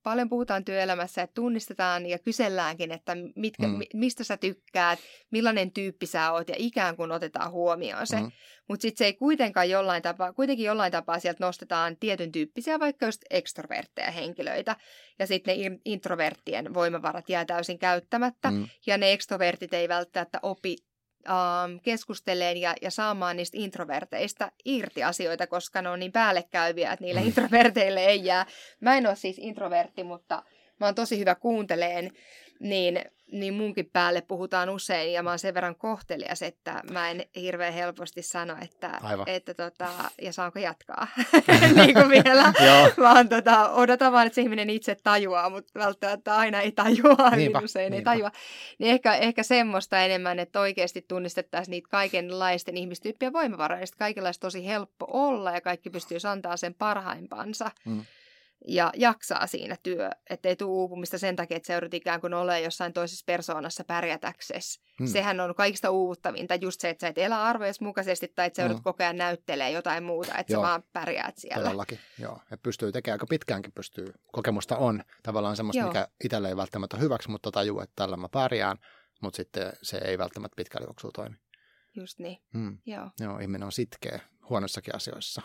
[0.02, 3.78] paljon puhutaan työelämässä, että tunnistetaan ja kyselläänkin, että mitkä, mm.
[3.94, 4.98] mistä sä tykkäät,
[5.30, 8.20] millainen tyyppi sä oot ja ikään kuin otetaan huomioon se.
[8.20, 8.30] Mm.
[8.68, 13.06] Mutta sitten se ei kuitenkaan jollain tapaa, kuitenkin jollain tapaa sieltä nostetaan tietyn tyyppisiä vaikka
[13.06, 14.76] just ekstrovertteja henkilöitä
[15.18, 18.68] ja sitten ne introverttien voimavarat jää täysin käyttämättä mm.
[18.86, 20.76] ja ne ekstrovertit ei välttämättä opi
[21.28, 27.04] um, keskusteleen ja, ja saamaan niistä introverteista irti asioita, koska ne on niin päällekäyviä, että
[27.04, 27.26] niille mm.
[27.26, 28.46] introverteille ei jää.
[28.80, 30.42] Mä en ole siis introvertti, mutta
[30.80, 32.12] mä oon tosi hyvä kuunteleen,
[32.60, 33.00] niin
[33.32, 37.72] niin munkin päälle puhutaan usein ja mä oon sen verran kohtelias, että mä en hirveän
[37.72, 39.88] helposti sano, että, että tota,
[40.22, 41.06] ja saanko jatkaa
[41.76, 42.52] niin kuin vielä,
[43.06, 47.58] vaan tota, odotan vaan, että se ihminen itse tajuaa, mutta välttämättä aina ei tajua, niinpä,
[47.58, 48.12] usein niinpä.
[48.12, 48.30] ei tajua.
[48.78, 54.40] Niin ehkä, ehkä semmoista enemmän, että oikeasti tunnistettaisiin niitä kaikenlaisten ihmistyyppien voimavaroja, että kaikilla olisi
[54.40, 57.70] tosi helppo olla ja kaikki pystyy antaa sen parhaimpansa.
[57.84, 58.04] Mm
[58.66, 62.60] ja jaksaa siinä työ, ettei tule uupumista sen takia, että sä joudut ikään kuin ole
[62.60, 64.80] jossain toisessa persoonassa pärjätäksesi.
[64.98, 65.06] Hmm.
[65.06, 68.62] Sehän on kaikista uuvuttavinta just se, että sä et elä arvojes mukaisesti tai että sä
[68.62, 70.62] joudut koko ajan näyttelee jotain muuta, että joo.
[70.62, 71.64] sä vaan pärjäät siellä.
[71.64, 72.40] Todellakin, joo.
[72.50, 74.14] Ja pystyy tekemään aika pitkäänkin pystyy.
[74.32, 75.88] Kokemusta on tavallaan semmoista, joo.
[75.88, 78.76] mikä itselle ei välttämättä ole hyväksi, mutta tajuu, että tällä mä pärjään,
[79.22, 81.36] mutta sitten se ei välttämättä pitkällä juoksulla toimi.
[81.96, 82.78] Just niin, hmm.
[82.86, 83.10] joo.
[83.20, 85.42] Joo, ihminen on sitkeä huonossakin asioissa.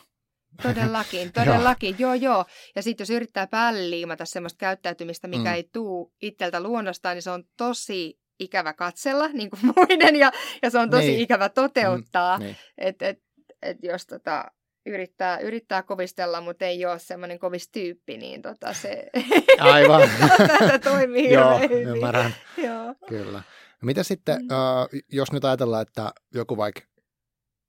[0.62, 2.46] Todellakin, todellakin, joo joo.
[2.76, 5.56] Ja sitten jos yrittää päälle liimata semmoista käyttäytymistä, mikä mm.
[5.56, 10.32] ei tuu itseltä luonnostaan, niin se on tosi ikävä katsella, niin kuin muiden, ja,
[10.62, 11.20] ja se on tosi niin.
[11.20, 12.38] ikävä toteuttaa.
[12.38, 12.58] Mm, niin.
[12.78, 13.20] Että et,
[13.62, 14.52] et jos tota,
[14.86, 19.10] yrittää, yrittää kovistella, mutta ei ole semmoinen kovis tyyppi, niin tota se
[19.60, 20.10] Aivan.
[20.38, 22.36] tätä toimii Joo, ymmärrän.
[22.58, 22.96] Joo.
[23.08, 23.44] Kyllä.
[23.82, 24.46] Mitä sitten, mm.
[24.46, 26.82] uh, jos nyt ajatellaan, että joku vaikka,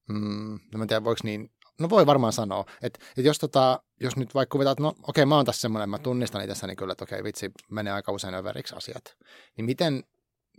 [0.08, 1.50] mm, en tiedä voiko niin
[1.80, 5.02] No voi varmaan sanoa, että, että jos, tota, jos nyt vaikka kuvitaan, että no okei
[5.02, 8.12] okay, mä oon tässä semmoinen, mä tunnistan itsessäni kyllä, että okei okay, vitsi, menee aika
[8.12, 9.16] usein överiksi asiat,
[9.56, 10.04] niin miten,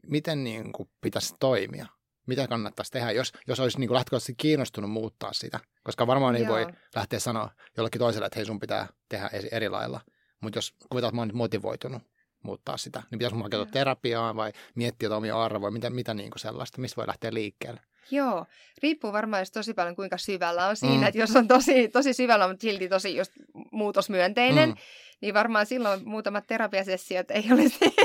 [0.08, 1.86] miten niin kuin pitäisi toimia?
[2.28, 5.60] Mitä kannattaisi tehdä, jos, jos olisi niin kuin lähtökohtaisesti kiinnostunut muuttaa sitä?
[5.84, 6.54] Koska varmaan ei Joo.
[6.54, 10.02] voi lähteä sanoa jollekin toiselle, että hei sun pitää tehdä eri lailla.
[10.42, 12.02] Mutta jos kuvitaan, että mä oon nyt motivoitunut
[12.44, 16.40] muuttaa sitä, niin pitäisi mun hakeutua terapiaan vai miettiä omia arvoja, mitä, mitä niin kuin
[16.40, 17.82] sellaista, mistä voi lähteä liikkeelle?
[18.12, 18.46] Joo,
[18.84, 21.04] riippuu varmaan just tosi paljon kuinka syvällä on siinä, mm.
[21.04, 23.32] että jos on tosi, tosi syvällä, mutta silti tosi just
[23.72, 24.76] muutosmyönteinen, mm.
[25.22, 27.80] niin varmaan silloin muutamat terapiasessiot ei olisi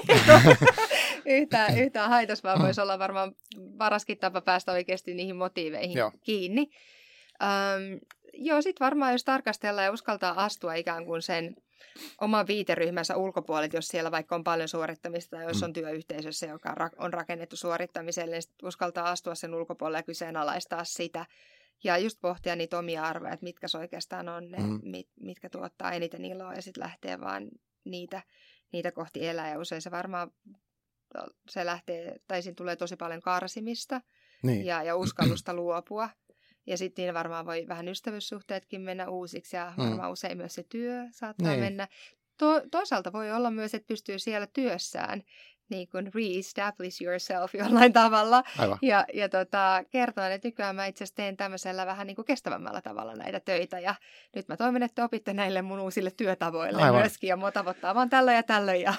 [1.40, 3.32] yhtään, yhtään haitas, vaan voisi olla varmaan
[3.78, 6.12] paraskin tapa päästä oikeasti niihin motiiveihin Joo.
[6.22, 6.70] kiinni.
[7.42, 8.00] Um,
[8.32, 11.56] joo, sitten varmaan jos tarkastellaan ja uskaltaa astua ikään kuin sen
[12.20, 15.64] oman viiteryhmänsä ulkopuolelle, jos siellä vaikka on paljon suorittamista tai jos mm.
[15.64, 21.26] on työyhteisössä, joka on rakennettu suorittamiselle, niin uskaltaa astua sen ulkopuolelle ja kyseenalaistaa sitä.
[21.84, 24.80] Ja just pohtia niitä omia arvoja, että mitkä se oikeastaan on ne, mm.
[24.82, 27.48] mit, mitkä tuottaa eniten iloa ja sitten lähtee vaan
[27.84, 28.22] niitä,
[28.72, 29.50] niitä kohti elää.
[29.50, 30.30] Ja usein se varmaan
[31.48, 34.00] se lähtee, tai siinä tulee tosi paljon karsimista
[34.42, 34.66] niin.
[34.66, 36.10] ja, ja uskallusta luopua.
[36.70, 39.84] Ja sitten niin varmaan voi vähän ystävyyssuhteetkin mennä uusiksi ja mm.
[39.84, 41.60] varmaan usein myös se työ saattaa niin.
[41.60, 41.88] mennä.
[42.36, 45.22] To- toisaalta voi olla myös, että pystyy siellä työssään
[45.70, 48.42] niin kuin re-establish yourself jollain tavalla.
[48.58, 48.78] Aivan.
[48.82, 52.80] Ja, ja tota, kertoa, että nykyään mä itse asiassa teen tämmöisellä vähän niin kuin kestävämmällä
[52.80, 53.78] tavalla näitä töitä.
[53.78, 53.94] Ja
[54.36, 57.00] nyt mä toivon, että opitte näille mun uusille työtavoille Aivan.
[57.00, 57.28] myöskin.
[57.28, 58.94] Ja mua tavoittaa vaan tällä ja tällä ja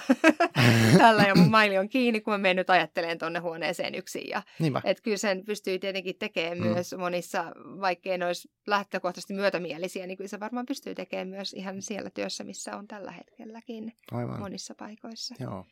[0.98, 1.24] tällä.
[1.24, 4.30] Ja mun maili on kiinni, kun mä menen nyt ajattelemaan tuonne huoneeseen yksin.
[4.30, 4.42] Ja,
[4.84, 6.64] et kyllä sen pystyy tietenkin tekemään mm.
[6.64, 11.82] myös monissa, vaikkei ne olisi lähtökohtaisesti myötämielisiä, niin kyllä se varmaan pystyy tekemään myös ihan
[11.82, 14.40] siellä työssä, missä on tällä hetkelläkin Aivan.
[14.40, 15.36] monissa paikoissa.
[15.40, 15.66] Joo.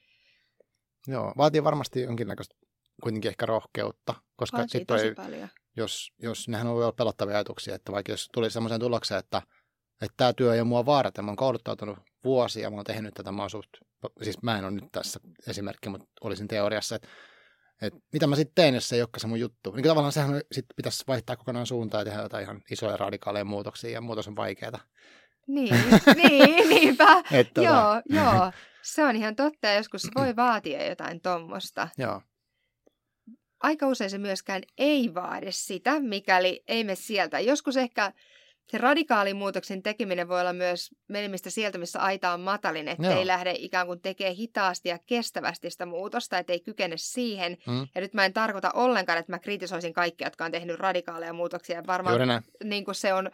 [1.10, 2.56] Joo, vaatii varmasti jonkinnäköistä
[3.04, 4.98] kuitenkin ehkä rohkeutta, koska sitten
[5.78, 9.42] jos, jos nehän on ollut pelottavia ajatuksia, että vaikka jos tuli semmoisen tulokseen, että,
[10.02, 13.32] että tämä työ ei ole mua varten, mä oon kouluttautunut vuosia, mä oon tehnyt tätä,
[13.32, 13.70] mä suht,
[14.22, 17.08] siis mä en ole nyt tässä esimerkki, mutta olisin teoriassa, että,
[17.82, 19.72] että mitä mä sitten teen, jos se ei olekaan se mun juttu.
[19.72, 23.92] Niin tavallaan sehän sitten pitäisi vaihtaa kokonaan suuntaan ja tehdä jotain ihan isoja radikaaleja muutoksia
[23.92, 24.80] ja muutos on vaikeaa.
[25.50, 25.76] Niin,
[26.16, 27.24] niin niinpä.
[27.32, 27.68] Et, tota...
[27.68, 28.52] Joo, joo.
[28.82, 31.88] Se on ihan totta ja joskus voi vaatia jotain tuommoista.
[31.98, 32.22] Joo.
[33.60, 37.40] Aika usein se myöskään ei vaadi sitä, mikäli ei me sieltä.
[37.40, 38.12] Joskus ehkä
[38.72, 43.54] se radikaalimuutoksen tekeminen voi olla myös menemistä sieltä, missä aita on matalin, että ei lähde
[43.58, 47.58] ikään kuin tekemään hitaasti ja kestävästi sitä muutosta, että ei kykene siihen.
[47.68, 47.88] Mm.
[47.96, 51.84] Ja nyt mä en tarkoita ollenkaan, että mä kritisoisin kaikkia, jotka on tehnyt radikaaleja muutoksia.
[51.88, 53.32] Varmaan niin kuin se on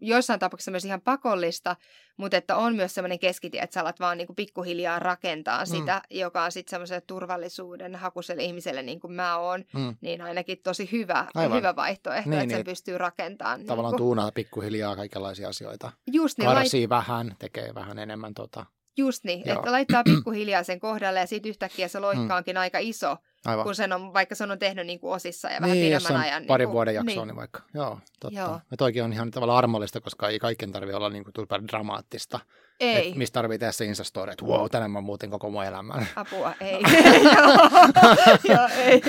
[0.00, 1.76] joissain tapauksissa myös ihan pakollista,
[2.16, 5.66] mutta että on myös semmoinen keskitie, että sä alat vaan niin kuin pikkuhiljaa rakentaa mm.
[5.66, 9.96] sitä, joka on sitten semmoisen turvallisuuden hakuselle ihmiselle, niin kuin mä oon, mm.
[10.00, 12.60] niin ainakin tosi hyvä, hyvä vaihtoehto, niin, että niin.
[12.60, 13.58] se pystyy rakentamaan.
[13.58, 14.06] Niinku tavallaan niin kuin...
[14.06, 15.92] tuunaa pikkuhiljaa kaikenlaisia asioita.
[16.12, 16.50] Just niin.
[16.50, 16.90] Karsii lait...
[16.90, 18.66] vähän, tekee vähän enemmän tota.
[18.96, 19.56] Just niin, Joo.
[19.56, 22.60] että laittaa pikkuhiljaa sen kohdalle ja sitten yhtäkkiä se loikkaankin mm.
[22.60, 23.16] aika iso,
[23.46, 23.64] Aivan.
[23.64, 26.42] kun sen on, vaikka sen on tehnyt niin kuin osissa ja vähän niin, pidemmän ajan.
[26.42, 27.26] Niin parin vuoden jaksoa, niin.
[27.26, 27.62] niin vaikka.
[27.74, 28.40] Joo, totta.
[28.40, 28.60] Joo.
[28.70, 32.40] Ja toikin on ihan tavallaan armollista, koska ei kaiken tarvitse olla niin kuin dramaattista.
[32.80, 33.08] Ei.
[33.08, 36.08] Et mistä tarvitsee tehdä se Instastory, että wow, tänään mä muuten koko mun elämän.
[36.16, 36.82] Apua, ei.
[38.52, 39.02] Joo, ei.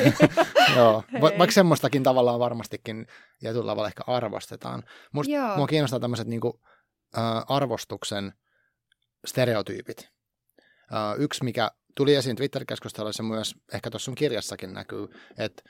[0.76, 3.08] Joo, vaikka semmoistakin tavallaan varmastikin
[3.42, 4.84] ja tavalla ehkä arvostetaan.
[5.12, 6.54] Musta mua kiinnostaa tämmöiset niin kuin,
[7.18, 8.34] äh, arvostuksen
[9.26, 10.10] stereotyypit.
[11.18, 15.64] Yksi, mikä tuli esiin Twitter-keskustelussa myös, ehkä tuossa sun kirjassakin näkyy, että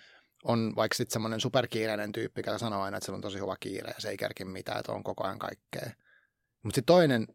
[0.44, 3.88] on vaikka sitten semmoinen superkiireinen tyyppi, joka sanoo aina, että sillä on tosi hyvä kiire
[3.88, 5.92] ja se ei kerki mitään, että on koko ajan kaikkea.
[6.64, 7.28] Mutta sitten toinen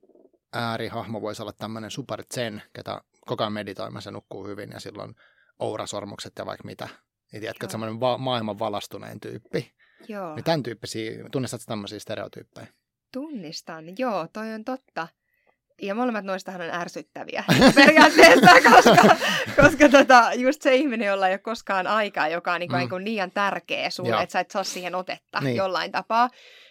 [0.53, 5.15] äärihahmo voisi olla tämmöinen super zen, ketä koko ajan meditoimassa nukkuu hyvin ja silloin
[5.59, 6.89] ourasormukset ja vaikka mitä.
[7.33, 9.75] Niin tiedätkö, että semmoinen va- maailman valastuneen tyyppi.
[10.09, 10.35] Joo.
[10.35, 12.67] Niin tämän tyyppisiä, tunnistatko tämmöisiä stereotyyppejä?
[13.13, 15.09] Tunnistan, joo, toi on totta.
[15.83, 19.17] Ja molemmat noistahan on ärsyttäviä periaatteessa, koska,
[19.63, 22.95] koska tota, just se ihminen, jolla ei ole koskaan aikaa, joka on niin kuin, mm.
[22.95, 25.57] niin liian tärkeä sulle, että sä et saa siihen otetta niin.
[25.57, 26.31] jollain tapaa.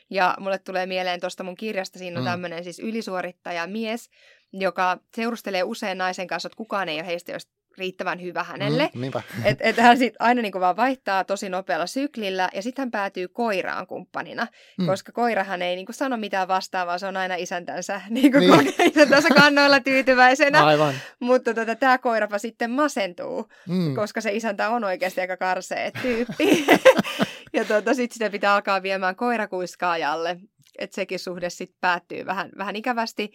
[0.09, 2.31] Ja mulle tulee mieleen tuosta mun kirjasta, siinä on mm.
[2.31, 4.09] tämmöinen siis ylisuorittaja mies,
[4.53, 7.31] joka seurustelee usein naisen kanssa, että kukaan ei ole heistä,
[7.79, 8.89] riittävän hyvä hänelle.
[8.95, 9.03] Mm,
[9.45, 13.27] että et hän sitten aina niinku vaan vaihtaa tosi nopealla syklillä ja sitten hän päätyy
[13.27, 14.85] koiraan kumppanina, mm.
[14.85, 18.73] koska koirahan ei niinku sano mitään vastaavaa, se on aina isäntänsä, niinku niin.
[18.79, 20.65] isäntänsä kannoilla tyytyväisenä.
[20.65, 20.93] Aivan.
[21.19, 23.95] Mutta tota, tämä koirapa sitten masentuu, mm.
[23.95, 26.65] koska se isäntä on oikeasti aika karsee tyyppi.
[27.53, 30.39] ja tota, sitten sitä pitää alkaa viemään koirakuiskaajalle
[30.79, 33.31] että sekin suhde sitten päättyy vähän, vähän ikävästi.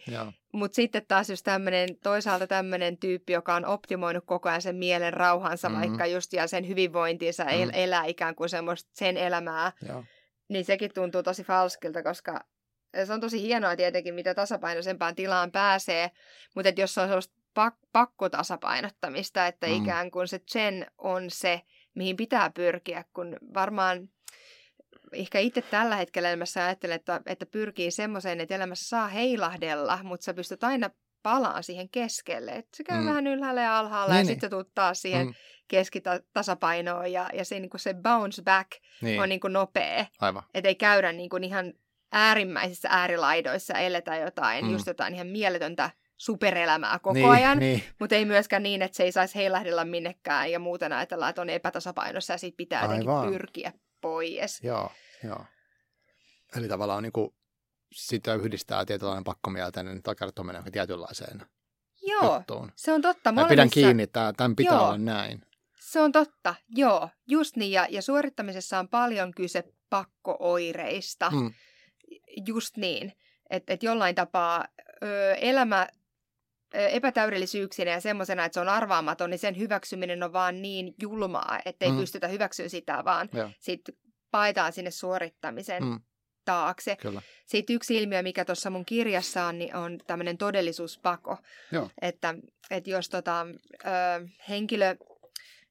[0.53, 5.13] Mutta sitten taas just tämmöinen, toisaalta tämmöinen tyyppi, joka on optimoinut koko ajan sen mielen
[5.13, 5.81] rauhansa, mm-hmm.
[5.81, 7.61] vaikka just ja sen hyvinvointiinsa mm-hmm.
[7.63, 10.03] el- elää ikään kuin semmoista sen elämää, Joo.
[10.49, 12.45] niin sekin tuntuu tosi falskilta, koska
[13.05, 16.11] se on tosi hienoa tietenkin, mitä tasapainoisempaan tilaan pääsee,
[16.55, 19.73] mutta jos se on sellaista pak- pakkotasapainottamista, että mm.
[19.73, 21.61] ikään kuin se Chen on se,
[21.95, 24.09] mihin pitää pyrkiä, kun varmaan
[25.13, 30.23] ehkä itse tällä hetkellä elämässä ajattelen, että, että pyrkii semmoiseen, että elämässä saa heilahdella, mutta
[30.23, 30.89] sä pystyt aina
[31.23, 32.51] palaan siihen keskelle.
[32.51, 33.05] että se käy mm.
[33.05, 34.27] vähän ylhäällä ja alhaalla niin, ja niin.
[34.27, 35.33] sitten tuut taas siihen mm.
[35.67, 39.21] keskitasapainoon ja, ja se, niin kuin se bounce back niin.
[39.21, 40.05] on niin kuin nopea.
[40.53, 41.73] Että ei käydä niin kuin ihan
[42.11, 44.71] äärimmäisissä äärilaidoissa eletä jotain, mm.
[44.71, 47.83] just jotain ihan mieletöntä superelämää koko niin, ajan, niin.
[47.99, 51.49] mutta ei myöskään niin, että se ei saisi heilahdella minnekään ja muuten ajatellaan, että on
[51.49, 52.97] epätasapainossa ja siitä pitää Aivan.
[52.97, 53.73] jotenkin pyrkiä
[54.05, 54.63] pois.
[54.63, 54.91] Joo,
[55.23, 55.45] joo.
[56.57, 57.35] Eli tavallaan niin kuin,
[57.93, 61.41] sitä yhdistää tietynlainen pakkomielteinen tai kertominen tietynlaiseen
[62.01, 62.71] Joo, juttuun.
[62.75, 63.31] se on totta.
[63.31, 63.49] Molemmissa...
[63.49, 64.85] Pidän kiinni, tämän pitää joo.
[64.85, 65.41] olla näin.
[65.79, 67.71] Se on totta, joo, just niin.
[67.71, 71.29] Ja, ja suorittamisessa on paljon kyse pakkooireista.
[71.29, 71.53] Hmm.
[72.47, 73.13] Just niin,
[73.49, 74.65] että et jollain tapaa
[75.03, 75.87] ö, elämä
[76.75, 81.85] epätäydellisyyksinä ja semmoisena, että se on arvaamaton, niin sen hyväksyminen on vaan niin julmaa, että
[81.85, 81.97] ei mm.
[81.97, 83.95] pystytä hyväksyä sitä, vaan sitten
[84.31, 85.99] paetaan sinne suorittamisen mm.
[86.45, 86.95] taakse.
[86.95, 87.21] Kyllä.
[87.45, 91.37] Sitten yksi ilmiö, mikä tuossa mun kirjassa on, niin on tämmöinen todellisuuspako.
[91.71, 91.89] Joo.
[92.01, 92.35] Että,
[92.71, 93.47] että jos tota,
[93.85, 94.95] ö, henkilö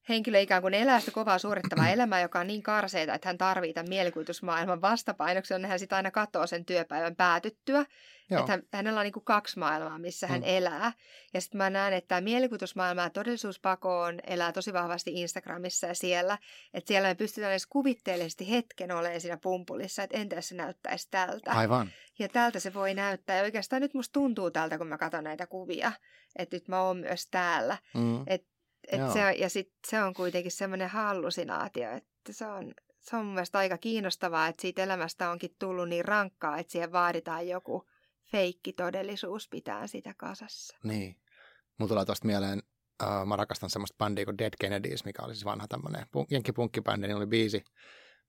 [0.08, 3.74] henkilö ikään kuin elää sitä kovaa suorittavaa elämää, joka on niin karseita, että hän tarvitsee
[3.74, 7.86] tämän mielikuvitusmaailman vastapainoksi, on hän sitten aina katsoo sen työpäivän päätyttyä.
[8.30, 8.40] Joo.
[8.40, 10.48] Että hän, hänellä on niin kuin kaksi maailmaa, missä hän mm.
[10.48, 10.92] elää.
[11.34, 16.38] Ja sitten mä näen, että tämä mielikuvitusmaailma ja todellisuuspakoon elää tosi vahvasti Instagramissa ja siellä.
[16.74, 21.08] Että siellä me pystytään edes kuvitteellisesti hetken olemaan siinä pumpulissa, että entä jos se näyttäisi
[21.10, 21.52] tältä.
[21.52, 21.90] Aivan.
[22.18, 23.36] Ja tältä se voi näyttää.
[23.36, 25.92] Ja oikeastaan nyt musta tuntuu tältä, kun mä katson näitä kuvia,
[26.36, 27.78] että nyt mä oon myös täällä.
[27.94, 28.24] Mm.
[28.26, 28.53] Että
[28.92, 33.34] et se ja sit se on kuitenkin semmoinen hallusinaatio, että se on, se on mun
[33.34, 37.88] mielestä aika kiinnostavaa, että siitä elämästä onkin tullut niin rankkaa, että siihen vaaditaan joku
[38.32, 40.76] feikki todellisuus pitää sitä kasassa.
[40.84, 41.16] Niin.
[41.78, 42.62] Mulla tulee tuosta mieleen,
[43.02, 47.16] uh, mä rakastan semmoista bändiä kuin Dead Kennedys, mikä oli siis vanha tämmöinen jenkkipunkkibändi, niin
[47.16, 47.64] oli biisi,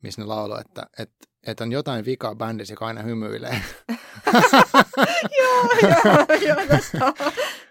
[0.04, 3.62] missä ne lauloi, että, että, että on jotain vikaa bändissä, joka aina hymyilee.
[5.40, 7.14] joo, joo, joo,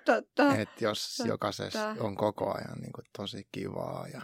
[0.05, 0.57] totta.
[0.57, 1.33] Että jos totta.
[1.33, 4.23] jokaisessa on koko ajan niin kuin, tosi kivaa ja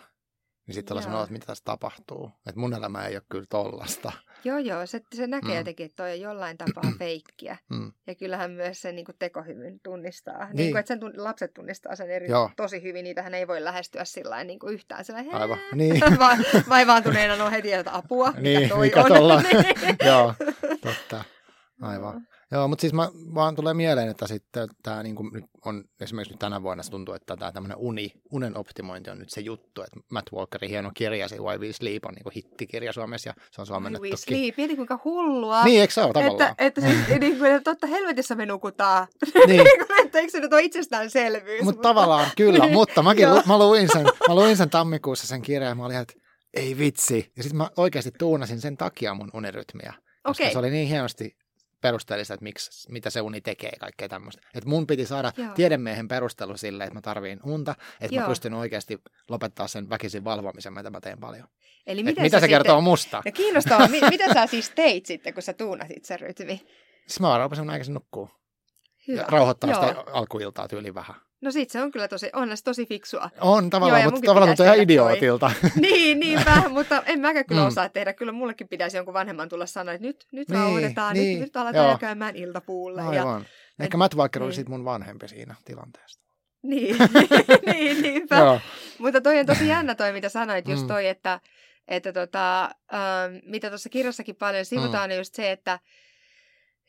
[0.70, 2.30] niin sitten ollaan sanoa, että mitä tässä tapahtuu.
[2.46, 4.12] Että mun elämä ei ole kyllä tollasta.
[4.44, 4.86] Joo, joo.
[4.86, 5.56] Se, se näkee mm.
[5.56, 7.56] jotenkin, että toi on jollain tapaa feikkiä.
[7.68, 7.92] Mm.
[8.06, 10.44] Ja kyllähän myös sen niin kuin tekohymyn tunnistaa.
[10.44, 10.56] Niin.
[10.56, 13.04] Niin kuin, että sen tun, lapset tunnistaa sen eri, tosi hyvin.
[13.04, 15.58] Niitähän ei voi lähestyä sillä niin kuin yhtään sillä Aivan.
[15.74, 16.00] Niin.
[16.18, 16.36] Va,
[16.68, 18.32] vaivaantuneena no heti, että apua.
[18.38, 19.44] Niin, mikä toi mikä on.
[20.10, 20.34] joo,
[20.80, 21.24] totta.
[21.82, 22.26] Aivan.
[22.52, 26.32] Joo, mutta siis mä, vaan tulee mieleen, että sitten tämä niin kuin nyt on esimerkiksi
[26.32, 29.82] nyt tänä vuonna se tuntuu, että tämä tämmöinen uni, unen optimointi on nyt se juttu,
[29.82, 33.34] että Matt Walkerin hieno kirja, se Why We Sleep on niin kuin hittikirja Suomessa ja
[33.50, 34.02] se on suomennettu.
[34.02, 35.64] Why We Sleep, mieti kuinka hullua.
[35.64, 36.50] Niin, eikö se ole tavallaan?
[36.50, 39.06] Että, että, siis, niin kuin, että totta helvetissä me nukutaan.
[39.46, 39.60] Niin.
[40.04, 41.62] että eikö se nyt ole itsestäänselvyys?
[41.62, 45.68] Mut mutta tavallaan kyllä, mutta mäkin mä luin, sen, mä luin sen tammikuussa sen kirjan
[45.68, 46.14] ja mä olin, että
[46.54, 47.32] ei vitsi.
[47.36, 49.94] Ja sitten mä oikeasti tuunasin sen takia mun unirytmiä.
[50.22, 50.52] Koska okay.
[50.52, 51.36] se oli niin hienosti
[51.80, 54.42] perusteellista, että miksi, mitä se uni tekee, kaikkea tämmöistä.
[54.54, 55.54] Että mun piti saada Joo.
[55.54, 58.22] tiedemiehen perustelu sille, että mä tarviin unta, että Joo.
[58.22, 61.48] mä pystyn oikeasti lopettaa sen väkisin valvomisen, mitä mä teen paljon.
[61.86, 62.50] Eli miten mitä se sitten...
[62.58, 63.22] kertoo musta?
[63.24, 66.66] No kiinnostavaa, mitä sä siis teit sitten, kun sä tuunasit sen rytmi?
[67.06, 68.30] Siis mä rupesin aikaisin nukkuu.
[69.10, 69.20] Hyvä.
[69.20, 69.88] Ja rauhoittaa Joo.
[69.88, 71.16] sitä alkuiltaa tyyli vähän.
[71.40, 73.30] No sit se on kyllä tosi, on se tosi fiksua.
[73.40, 75.50] On tavallaan, ja mutta tavallaan tuntuu ihan idiootilta.
[75.80, 77.66] niin, niinpä, mutta en mäkään kyllä Mm.
[77.66, 78.12] osaa tehdä.
[78.12, 81.56] Kyllä mullekin pitäisi jonkun vanhemman tulla sanoa, että nyt, nyt Niin, rauhoitetaan, niin, nyt, nyt
[81.56, 81.92] aletaan joo.
[81.94, 83.00] jo käymään iltapuulle.
[83.02, 83.46] Ja, Aivan.
[83.80, 84.56] Ehkä Matt Walker oli niin.
[84.56, 86.20] sit mun vanhempi siinä tilanteessa.
[86.62, 86.96] niin,
[87.72, 88.36] niin, niinpä.
[88.36, 88.60] Joo.
[88.98, 90.88] Mutta toi on tosi jännä toi, mitä sanoit, just Mm.
[90.88, 91.40] toi, että,
[91.88, 95.16] että tota, ähm, mitä tuossa kirjassakin paljon sivutaan, mm.
[95.16, 95.78] just se, että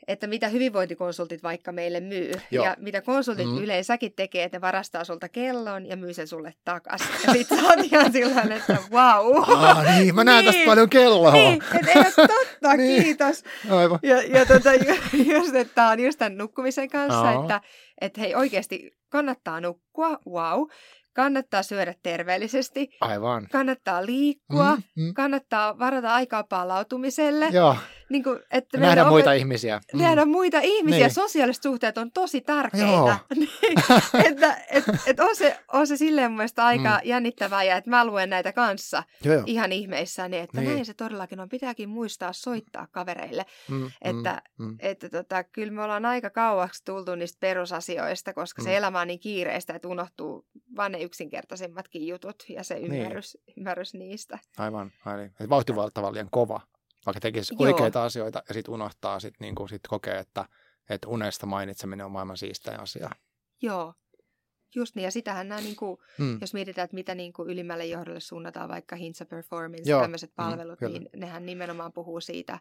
[0.08, 2.32] että mitä hyvinvointikonsultit vaikka meille myy.
[2.52, 2.66] Joo.
[2.66, 3.52] Ja mitä konsultit Mm.
[3.52, 3.64] mm.
[3.64, 7.02] yleensäkin tekee, että ne varastaa sulta kellon ja myy sen sulle takas.
[7.28, 9.44] Ja sit sä oot ihan sillä että wow.
[9.64, 10.70] Ah, niin, mä näen tästä Niin.
[10.70, 11.32] paljon kelloa.
[11.32, 13.04] Niin, että ei ole totta, Niin.
[13.04, 13.44] kiitos.
[13.70, 14.00] Aivan.
[14.04, 17.42] Ja, ja tota, ju- just, että tämä on just tämän nukkumisen kanssa, Joo.
[17.42, 17.62] että,
[18.02, 20.68] että hei oikeasti kannattaa nukkua, wow.
[21.14, 23.48] Kannattaa syödä terveellisesti, Aivan.
[23.52, 25.14] kannattaa liikkua, Mm, mm.
[25.14, 27.48] kannattaa varata aikaa palautumiselle.
[27.52, 27.76] Joo,
[28.10, 29.82] Niin kuin, että nähdä meidän muita opet- ihmisiä.
[29.94, 30.02] Mm.
[30.02, 31.00] Nähdä muita ihmisiä.
[31.08, 31.14] Niin.
[31.14, 32.88] Sosiaaliset suhteet on tosi tärkeitä.
[32.88, 33.14] Joo.
[33.36, 33.50] Niin,
[34.26, 37.10] että et, et on, se, on se silleen mun aika mm.
[37.10, 39.44] jännittävää ja että mä luen näitä kanssa Joo, joo.
[39.46, 40.66] ihan ihmeissäni, että Niin.
[40.68, 40.76] niin.
[40.76, 41.50] näin se todellakin on.
[41.50, 43.46] Pitääkin muistaa soittaa kavereille.
[43.70, 44.76] Mm, Että, mm, mm.
[44.80, 48.64] että tota, kyllä me ollaan aika kauaksi tultu niistä perusasioista, koska mm.
[48.66, 48.70] Mm.
[48.70, 50.46] se elämä on niin kiireistä, että unohtuu
[50.76, 52.94] vain ne yksinkertaisimmatkin jutut ja se Niin.
[52.94, 54.40] ymmärrys, ymmärrys niistä.
[54.58, 55.26] Aivan, aivan.
[55.40, 56.62] Et Vauhtivalta on liian kova,
[57.06, 57.68] vaikka tekisi Joo.
[57.68, 60.46] oikeita asioita ja sitten unohtaa, sit niinku, sit kokee, että,
[60.90, 63.10] että unesta mainitseminen on maailman siistein asia.
[63.62, 63.94] Joo,
[64.76, 65.04] just niin.
[65.04, 66.38] Ja sitähän nämä, niin kuin, Mm.
[66.42, 70.80] jos mietitään, että mitä niin kuin ylimmälle johdolle suunnataan, vaikka Hintsa Performance, tämmöiset Mm, palvelut,
[70.80, 71.00] kyllä.
[71.00, 72.60] niin nehän nimenomaan puhuu siitä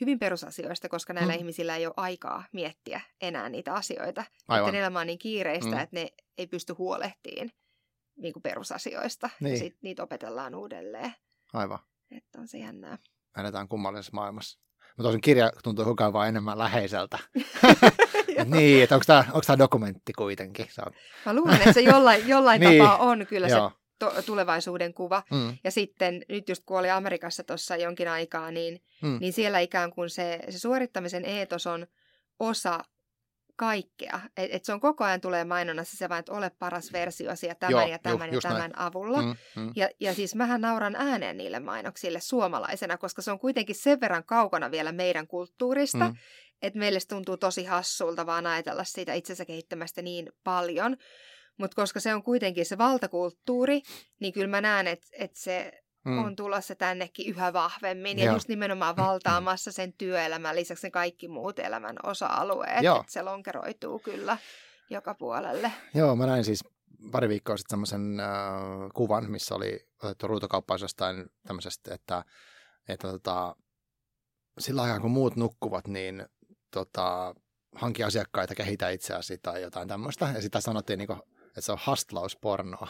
[0.00, 1.38] hyvin perusasioista, koska näillä Mm.
[1.38, 4.24] ihmisillä ei ole aikaa miettiä enää niitä asioita.
[4.48, 4.68] Aivan.
[4.68, 5.78] Että elämä on niin kiireistä, Mm.
[5.78, 7.52] että ne ei pysty huolehtiin
[8.16, 9.30] niin kuin perusasioista.
[9.40, 9.52] Niin.
[9.52, 11.14] Ja sitten niitä opetellaan uudelleen.
[11.52, 11.78] Aivan.
[12.10, 12.98] Että on se jännää.
[13.38, 14.58] Eletään kummallisessa maailmassa.
[14.96, 17.18] Mutta tosin kirja tuntuu koko ajan vaan enemmän läheiseltä.
[18.44, 19.04] Niin, että onko
[19.46, 20.66] tämä dokumentti kuitenkin?
[20.70, 20.92] Se on,
[21.26, 22.82] Mä luulen, että se jollain, jollain Niin.
[22.82, 23.70] tapaa on kyllä joo.
[23.70, 25.22] se to- tulevaisuuden kuva.
[25.30, 29.18] Mm, Ja sitten nyt just kun oli Amerikassa tuossa jonkin aikaa, niin, mm.
[29.20, 31.86] niin siellä ikään kuin se, se suorittamisen eetos on
[32.38, 32.84] osa
[33.56, 34.20] kaikkea.
[34.36, 37.54] Et, et se on koko ajan tulee mainonnassa se vaan, että ole paras versiosi ja
[37.54, 38.56] tämän Joo, ja ju- tämän ja just näin.
[38.56, 39.22] tämän avulla.
[39.22, 39.72] Mm, mm.
[39.76, 44.24] Ja, ja siis mähän nauran ääneen niille mainoksille suomalaisena, koska se on kuitenkin sen verran
[44.24, 46.16] kaukana vielä meidän kulttuurista, Mm.
[46.62, 50.96] että meille tuntuu tosi hassulta vaan ajatella siitä itsensä kehittämästä niin paljon.
[51.58, 53.82] Mutta koska se on kuitenkin se valtakulttuuri,
[54.20, 55.72] niin kyllä mä näen, että et se
[56.06, 56.24] Mm.
[56.24, 58.18] on tulossa tännekin yhä vahvemmin.
[58.18, 58.34] Ja Joo.
[58.34, 62.76] just nimenomaan valtaamassa sen työelämän lisäksi ne kaikki muut elämän osa-alueet.
[62.76, 64.38] Että se lonkeroituu kyllä
[64.90, 65.72] joka puolelle.
[65.94, 66.64] Joo, mä näin siis
[67.12, 68.26] pari viikkoa sitten semmoisen äh,
[68.94, 72.24] kuvan, missä oli otettu ruutokauppaus jostain tämmöisestä, että,
[72.88, 73.56] että tota,
[74.58, 76.26] sillä aikaa kun muut nukkuvat, niin
[76.70, 77.34] tota,
[77.74, 80.28] hanki asiakkaita, kehitä itseäsi tai jotain tämmöistä.
[80.34, 81.08] Ja sitä sanottiin, niin
[81.56, 82.88] että se on hastlauspornoa.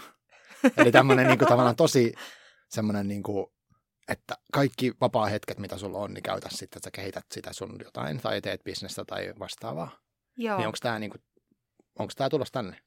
[0.76, 2.12] Eli tämmöinen niin kuin, tavallaan tosi
[2.68, 3.46] semmoinen, niin kuin,
[4.08, 8.20] että kaikki vapaa-hetket, mitä sulla on, niin käytä sitten, että sä kehität sitä sun jotain
[8.20, 9.98] tai teet bisnestä tai vastaavaa.
[10.36, 10.58] Joo.
[10.58, 11.22] Niin onko tämä niin kuin,
[11.98, 12.80] onko tämä tulos tänne?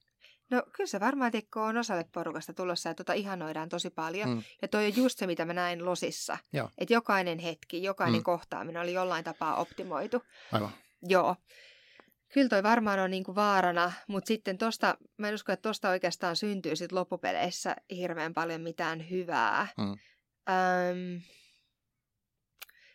[0.52, 4.30] No kyllä se varmaan Tekko on osalle porukasta tulossa ja tota ihanoidaan tosi paljon.
[4.30, 4.44] Mm.
[4.62, 6.38] Ja toi on just se, mitä mä näin Losissa.
[6.78, 8.24] Että jokainen hetki, jokainen Mm.
[8.24, 10.22] kohtaaminen oli jollain tapaa optimoitu.
[10.52, 10.72] Aivan.
[11.02, 11.36] Joo.
[12.34, 16.36] Kyllä toi varmaan on niinku vaarana, mutta sitten tosta, mä en usko, että tosta oikeastaan
[16.36, 19.68] syntyy sit loppupeleissä hirveän paljon mitään hyvää.
[19.78, 19.92] Mm.
[20.50, 21.22] Öm,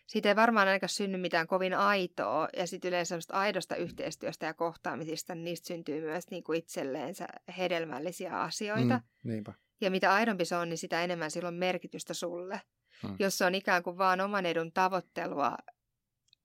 [0.07, 4.53] siitä ei varmaan ainakaan synny mitään kovin aitoa, ja sitten yleensä semmoista aidosta yhteistyöstä ja
[4.53, 7.27] kohtaamisista, niin niistä syntyy myös niinku itselleensä
[7.57, 9.01] hedelmällisiä asioita.
[9.23, 9.53] Mm, niinpä.
[9.81, 12.61] Ja mitä aidompi se on, niin sitä enemmän sillä on merkitystä sulle.
[13.03, 13.15] Mm.
[13.19, 15.57] Jos se on ikään kuin vaan oman edun tavoittelua,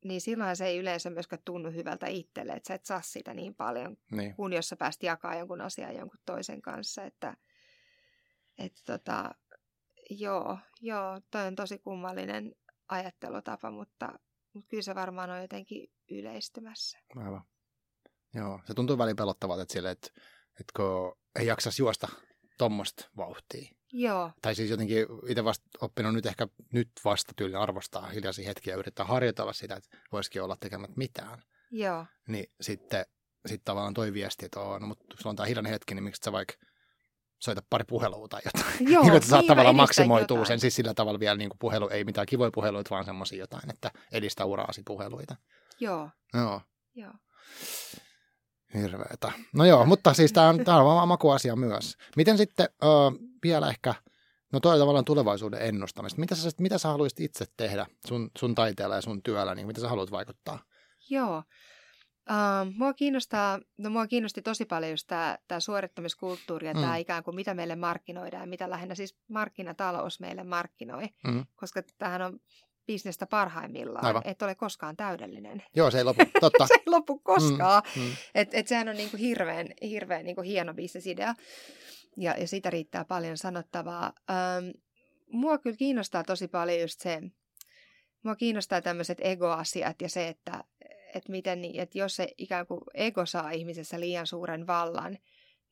[0.05, 3.55] niin silloin se ei yleensä myöskään tunnu hyvältä itselle, että sä et saa sitä niin
[3.55, 4.35] paljon, Niin.
[4.35, 7.05] kun jos sä pääst jakaa jonkun asian jonkun toisen kanssa.
[7.05, 7.37] Että,
[8.59, 9.35] että tota,
[10.11, 12.55] joo, joo, toi on tosi kummallinen
[12.89, 14.19] ajattelutapa, mutta,
[14.53, 16.99] mutta kyllä se varmaan on jotenkin yleistymässä.
[17.17, 17.43] Aivan.
[18.35, 20.09] Joo, se tuntuu välillä pelottavalta, että, sille, että,
[20.61, 22.09] että kun ei jaksaisi juosta
[22.59, 23.80] tuommoista vauhtia.
[23.93, 28.74] Joo, Tai siis jotenkin itse vasta oppinut nyt ehkä nyt vasta tyyli arvostaa hiljaisia hetkiä
[28.74, 31.43] ja yrittää harjoitella sitä, että voisikin olla tekemät mitään.
[31.70, 33.07] joo, Niin sitten
[33.47, 36.20] sit tavallaan toi viesti, että on, no, mutta sulla on tämä hiljainen hetki, niin miksi
[36.24, 36.55] sä vaikka
[37.38, 38.74] soita pari puhelua tai jotain.
[38.93, 39.03] joo.
[39.03, 40.47] niin, että saat niin, tavallaan maksimoitua jotain.
[40.47, 43.70] sen, siis sillä tavalla vielä niin kuin puhelu, ei mitään kivoja puheluita, vaan semmoisia jotain,
[43.70, 45.36] että edistä uraasi puheluita.
[45.80, 46.61] Joo, Joo.
[46.95, 47.12] joo.
[48.75, 49.33] Hirveetä.
[49.55, 51.97] No joo, mutta siis tämä on, tää on vaan makuasia myös.
[52.16, 52.87] Miten sitten ö,
[53.43, 53.95] vielä ehkä,
[54.53, 56.21] no toi tavallaan tulevaisuuden ennustamista.
[56.21, 59.81] Mitä sä, mitä sä haluaisit itse tehdä sun, sun taiteella ja sun työllä, niin mitä
[59.81, 60.59] sä haluat vaikuttaa?
[61.11, 61.43] Joo.
[62.31, 66.81] Uh, mua, kiinnostaa, no mua kiinnosti tosi paljon just tämä, tämä suorittamiskulttuuri ja mm.
[66.81, 71.09] tämä ikään kuin mitä meille markkinoidaan ja mitä lähinnä siis markkinatalous meille markkinoi.
[71.27, 71.47] Mm.
[71.57, 72.41] Koska tämähän on
[72.87, 74.22] bisnestä parhaimmillaan, Aivan.
[74.24, 75.62] et ole koskaan täydellinen.
[75.76, 76.66] Joo, se ei lopu, totta.
[76.68, 77.83] se ei lopu koskaan.
[77.97, 78.11] Mm, mm.
[78.35, 81.35] Et, et sehän on niinku hirveän, hirveän niinku hieno bisnesidea
[82.16, 84.12] ja, ja siitä riittää paljon sanottavaa.
[84.31, 84.70] Ähm,
[85.33, 87.22] mua kyllä kiinnostaa tosi paljon just se,
[88.22, 90.64] mua kiinnostaa tämmöiset egoasiat ja se, että,
[91.14, 95.18] että, miten, että jos se ikään kuin ego saa ihmisessä liian suuren vallan,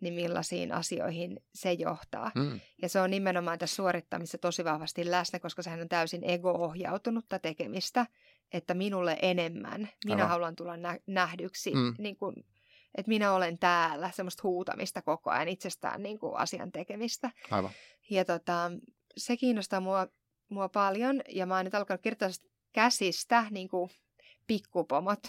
[0.01, 2.31] niin millaisiin asioihin se johtaa.
[2.35, 2.61] Mm.
[2.83, 8.07] Ja se on nimenomaan tässä suorittamisessa tosi vahvasti läsnä, koska sehän on täysin ego-ohjautunutta tekemistä,
[8.53, 10.29] että minulle enemmän, minä Aivan.
[10.29, 11.95] haluan tulla nä- nähdyksi, mm.
[11.99, 12.35] niin kuin,
[12.95, 17.31] että minä olen täällä, semmoista huutamista koko ajan, itsestään niin kuin asian tekemistä.
[17.51, 17.71] Aivan.
[18.11, 18.71] Ja tota,
[19.17, 20.07] se kiinnostaa mua,
[20.49, 22.29] mua paljon, ja mä oon nyt alkanut kirjoittaa
[22.73, 23.91] käsistä niin kuin
[24.47, 25.23] pikkupomot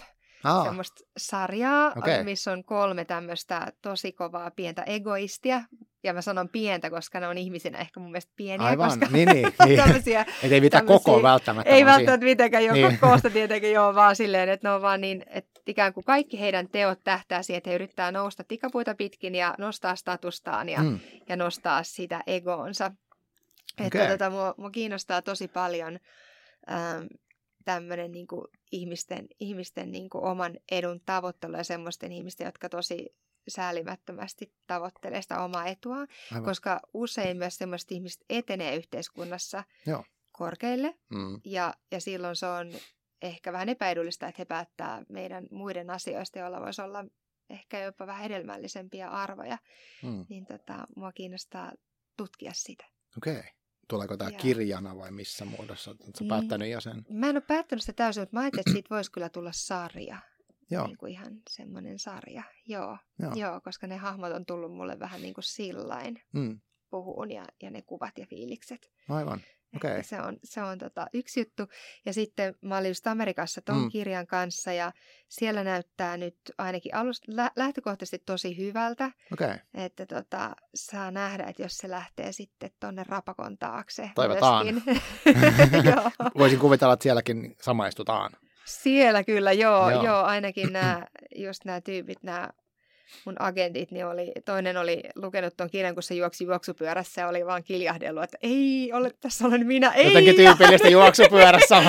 [0.44, 0.64] Aa.
[0.64, 2.24] semmoista sarjaa, okay.
[2.24, 5.62] missä on kolme tämmöistä tosi kovaa pientä egoistia.
[6.02, 8.66] Ja mä sanon pientä, koska ne on ihmisinä ehkä mun mielestä pieniä.
[8.66, 9.48] Aivan, koska niin, niin.
[9.66, 9.80] niin.
[10.42, 11.70] Et ei mitään koko välttämättä.
[11.70, 12.98] Ei välttämättä mitenkään, jo niin.
[12.98, 16.68] koosta tietenkin joo, vaan silleen, että ne on vaan niin, että ikään kuin kaikki heidän
[16.68, 21.00] teot tähtää siihen, että he yrittää nousta tikapuita pitkin ja nostaa statustaan ja, mm.
[21.28, 22.92] ja nostaa sitä egoonsa.
[23.86, 23.86] Okay.
[23.86, 25.98] Että tota, mua, mua kiinnostaa tosi paljon
[26.70, 27.06] ähm,
[27.64, 33.14] tämmöinen niin kuin ihmisten, ihmisten niin kuin oman edun tavoittelu ja semmoisten ihmisten, jotka tosi
[33.48, 36.44] säälimättömästi tavoittelee sitä omaa etua, Aivan.
[36.44, 40.04] koska usein myös semmoiset ihmiset etenee yhteiskunnassa Joo.
[40.32, 41.40] korkeille mm.
[41.44, 42.72] ja, ja silloin se on
[43.22, 47.04] ehkä vähän epäedullista, että he päättää meidän muiden asioista, joilla voisi olla
[47.50, 49.58] ehkä jopa vähän hedelmällisempiä arvoja,
[50.02, 50.26] mm.
[50.28, 51.72] niin tota, mua kiinnostaa
[52.16, 52.84] tutkia sitä.
[53.16, 53.38] Okei.
[53.38, 53.50] Okay.
[53.90, 55.90] Tuleeko tämä kirjana vai missä muodossa?
[55.90, 57.06] Oletko päättänyt jo sen?
[57.08, 60.18] Mä en ole päättänyt sitä täysin, mutta mä ajattelin, että siitä voisi kyllä tulla sarja.
[60.70, 60.86] Joo.
[60.86, 62.42] Niin kuin ihan semmoinen sarja.
[62.66, 62.98] Joo.
[63.18, 63.32] Joo.
[63.34, 66.60] Joo, koska ne hahmot on tullut mulle vähän niin kuin sillain mm.
[66.90, 68.92] puhuun ja, ja ne kuvat ja fiilikset.
[69.08, 69.40] Aivan.
[69.76, 70.02] Okay.
[70.02, 71.62] Se on, se on tota, yksi juttu.
[72.06, 73.88] Ja sitten mä olin just Amerikassa ton mm.
[73.88, 74.92] kirjan kanssa ja
[75.28, 79.10] siellä näyttää nyt ainakin alusta lä- lähtökohtaisesti tosi hyvältä.
[79.32, 79.58] Okay.
[79.74, 84.10] Että tota, saa nähdä, että jos se lähtee sitten tonne rapakon taakse.
[84.14, 84.66] Toivotaan.
[86.38, 88.30] Voisin kuvitella, että sielläkin samaistutaan.
[88.64, 90.04] Siellä kyllä, joo, joo.
[90.04, 91.06] joo ainakin nämä,
[91.36, 92.50] just nämä tyypit, nämä
[93.24, 97.46] mun agentit, niin oli, toinen oli lukenut tuon kirjan, kun se juoksi juoksupyörässä ja oli
[97.46, 100.06] vaan kiljahdellut, että ei ole, tässä olen minä, ei.
[100.06, 101.82] Jotenkin tyypillistä juoksupyörässä.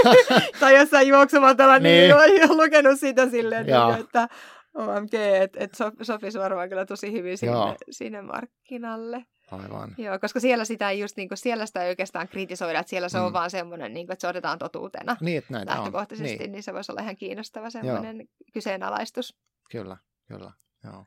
[0.60, 4.28] tai jossain juoksumatalla, niin, niin olen lukenut sitä silleen, niin, että
[4.74, 9.24] OMG, että et sopisi varmaan kyllä tosi hyvin sinne, sinne markkinalle.
[9.50, 9.94] Aivan.
[9.98, 13.08] Joo, koska siellä sitä ei just niin kuin, siellä sitä ei oikeastaan kritisoida, että siellä
[13.08, 13.24] se mm.
[13.24, 16.38] on vaan semmoinen, niin kuin, että se otetaan totuutena niin, että lähtökohtaisesti, on.
[16.38, 16.52] Niin.
[16.52, 18.26] niin se voisi olla ihan kiinnostava semmoinen Joo.
[18.52, 19.36] kyseenalaistus.
[19.70, 19.96] Kyllä.
[20.28, 20.52] Kyllä,
[20.84, 21.06] joo.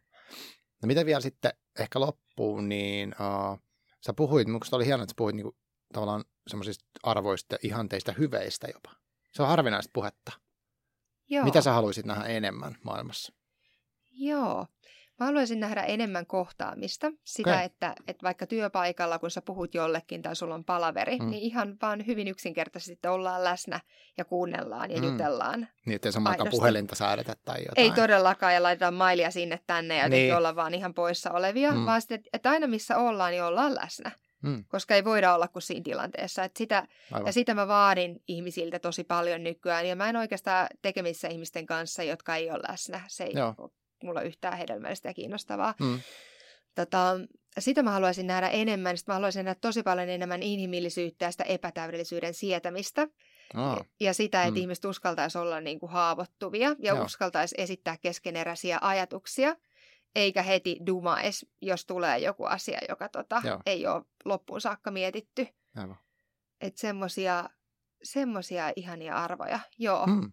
[0.81, 3.59] No mitä vielä sitten ehkä loppuun, niin uh,
[4.05, 5.57] sä puhuit, minusta oli hienoa, että sä puhuit niinku,
[5.93, 8.95] tavallaan semmoisista arvoista, ihanteista, hyveistä jopa.
[9.31, 10.31] Se on harvinaista puhetta.
[11.29, 11.45] Joo.
[11.45, 13.33] Mitä sä haluaisit nähdä enemmän maailmassa?
[14.11, 14.67] Joo.
[15.21, 17.11] Mä haluaisin nähdä enemmän kohtaamista.
[17.23, 17.63] Sitä, okay.
[17.63, 21.29] että, että vaikka työpaikalla, kun sä puhut jollekin tai sulla on palaveri, mm.
[21.29, 23.79] niin ihan vaan hyvin yksinkertaisesti ollaan läsnä
[24.17, 25.03] ja kuunnellaan ja mm.
[25.03, 25.67] jutellaan.
[25.85, 27.85] Niin, ettei samaan puhelinta säädetä tai jotain.
[27.85, 30.35] Ei todellakaan ja laitetaan mailia sinne tänne ja niin.
[30.35, 31.85] olla vaan ihan poissa olevia, mm.
[31.85, 34.11] vaan sitten, että aina missä ollaan, niin ollaan läsnä.
[34.41, 34.65] Mm.
[34.67, 36.43] Koska ei voida olla kuin siinä tilanteessa.
[36.43, 36.87] Että sitä,
[37.25, 39.87] ja sitä mä vaadin ihmisiltä tosi paljon nykyään.
[39.87, 43.01] Ja mä en oikeastaan tekemissä ihmisten kanssa, jotka ei ole läsnä.
[43.07, 43.71] Se ei Joo
[44.07, 45.73] mulla yhtään hedelmällistä ja kiinnostavaa.
[45.79, 45.99] Mm.
[46.75, 47.19] Tota,
[47.59, 48.97] sitä mä haluaisin nähdä enemmän.
[48.97, 53.07] Sitten mä haluaisin nähdä tosi paljon enemmän inhimillisyyttä ja sitä epätäydellisyyden sietämistä.
[53.57, 53.85] Oh.
[53.99, 54.61] Ja sitä, että mm.
[54.61, 57.05] ihmiset uskaltaisi olla niin kuin haavoittuvia ja Joo.
[57.05, 59.55] uskaltaisi esittää keskeneräisiä ajatuksia,
[60.15, 65.47] eikä heti dumais, jos tulee joku asia, joka tota, ei ole loppuun saakka mietitty.
[66.61, 67.49] Että semmosia,
[68.03, 69.59] semmosia ihania arvoja.
[69.77, 70.05] Joo.
[70.07, 70.31] Mm.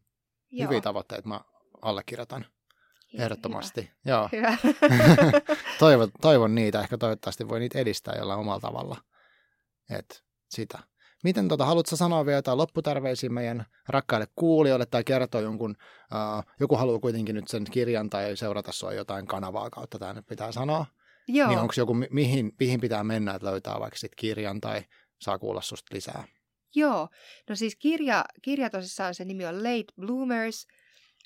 [0.50, 0.68] Joo.
[0.68, 1.40] Hyviä tavoitteita mä
[1.82, 2.46] allekirjoitan.
[3.14, 4.10] Ehdottomasti, hyvä.
[4.16, 4.28] joo.
[4.32, 4.56] Hyvä.
[5.78, 8.96] toivon, toivon niitä, ehkä toivottavasti voi niitä edistää jollain omalla tavalla.
[9.90, 10.78] Et sitä.
[11.24, 15.76] Miten tota, haluatko sanoa vielä jotain lopputarveisiin meidän rakkaille kuulijoille tai kertoa jonkun,
[16.12, 20.26] uh, joku haluaa kuitenkin nyt sen kirjan tai seurata sua jotain kanavaa kautta, tämä nyt
[20.26, 20.86] pitää sanoa.
[21.28, 21.48] Joo.
[21.48, 24.82] Niin onko joku, mihin, mihin pitää mennä, että löytää vaikka sit kirjan tai
[25.20, 26.24] saa kuulla susta lisää?
[26.74, 27.08] Joo,
[27.48, 30.66] no siis kirja, kirja tosissaan se nimi on Late Bloomers–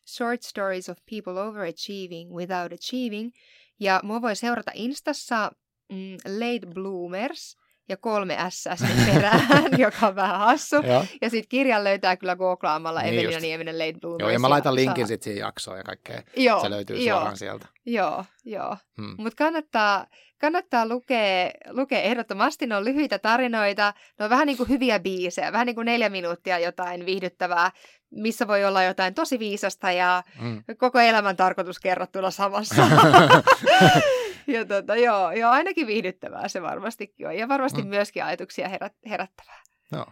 [0.07, 3.33] Short Stories of People Overachieving Without Achieving.
[3.81, 5.51] Ja mua voi seurata Instassa
[5.93, 7.57] mm, Late Bloomers
[7.89, 8.65] ja kolme S
[9.07, 10.77] perään, joka on vähän hassu.
[10.77, 11.05] Joo.
[11.21, 13.41] Ja sitten kirjan löytää kyllä googlaamalla Niin Evelina.
[13.41, 14.21] Nieminen Late Bloomers.
[14.21, 16.23] Joo, ja mä laitan linkin sitten siihen jaksoon ja kaikkea.
[16.37, 17.67] Joo, Se löytyy joo, suoraan sieltä.
[17.87, 18.77] Joo, joo.
[18.97, 19.15] Hmm.
[19.19, 20.07] Mutta kannattaa,
[20.39, 22.67] kannattaa lukea, lukea ehdottomasti.
[22.67, 26.09] Ne on lyhyitä tarinoita, ne on vähän niin kuin hyviä biisejä, vähän niin kuin neljä
[26.09, 27.71] minuuttia jotain viihdyttävää,
[28.13, 30.65] missä voi olla jotain tosi viisasta ja Mm.
[30.79, 32.83] koko elämän tarkoitus kerrottuna samassa.
[34.47, 37.37] ja tota, joo, joo, ainakin viihdyttävää se varmastikin on.
[37.37, 37.89] Ja varmasti Mm.
[37.89, 39.63] myöskin ajatuksia herät, herättävää.
[39.93, 40.07] Joo.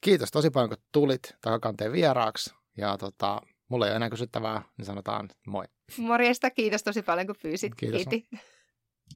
[0.00, 2.54] Kiitos tosi paljon, kun tulit takakanteen vieraaksi.
[2.76, 5.64] Ja tota, mulla ei ole enää kysyttävää, niin sanotaan moi.
[5.96, 7.74] Morjesta, kiitos tosi paljon kun pyysit.
[7.74, 8.02] Kiitos.
[8.08, 8.28] Kiitti.